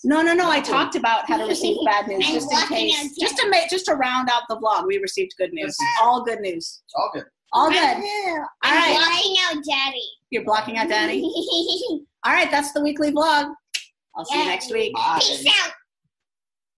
No, 0.02 0.22
no, 0.22 0.32
no. 0.32 0.50
I 0.50 0.60
talked 0.60 0.94
about 0.96 1.28
how 1.28 1.36
to 1.36 1.44
receive 1.44 1.76
bad 1.84 2.08
news 2.08 2.26
just 2.26 2.50
in 2.52 2.58
case, 2.68 3.16
just 3.18 3.36
to 3.36 3.50
make, 3.50 3.68
just 3.68 3.84
to 3.86 3.94
round 3.94 4.30
out 4.32 4.42
the 4.48 4.56
vlog. 4.56 4.86
We 4.86 4.98
received 4.98 5.34
good 5.36 5.52
news. 5.52 5.76
All 6.00 6.24
good 6.24 6.40
news. 6.40 6.82
It's 6.86 6.94
all 6.94 7.10
good. 7.12 7.24
All 7.52 7.68
good. 7.68 7.76
I'm 7.78 8.02
All 8.02 8.70
right. 8.70 8.96
blocking 8.96 9.36
out 9.44 9.64
daddy. 9.68 10.04
You're 10.30 10.44
blocking 10.44 10.78
out 10.78 10.88
daddy. 10.88 11.20
All 12.24 12.32
right, 12.32 12.50
that's 12.50 12.72
the 12.72 12.80
weekly 12.80 13.10
vlog. 13.12 13.52
I'll 14.16 14.24
see 14.24 14.38
you 14.38 14.44
next 14.46 14.72
week. 14.72 14.94
Bye. 14.94 15.18
Peace 15.20 15.46
out. 15.46 15.72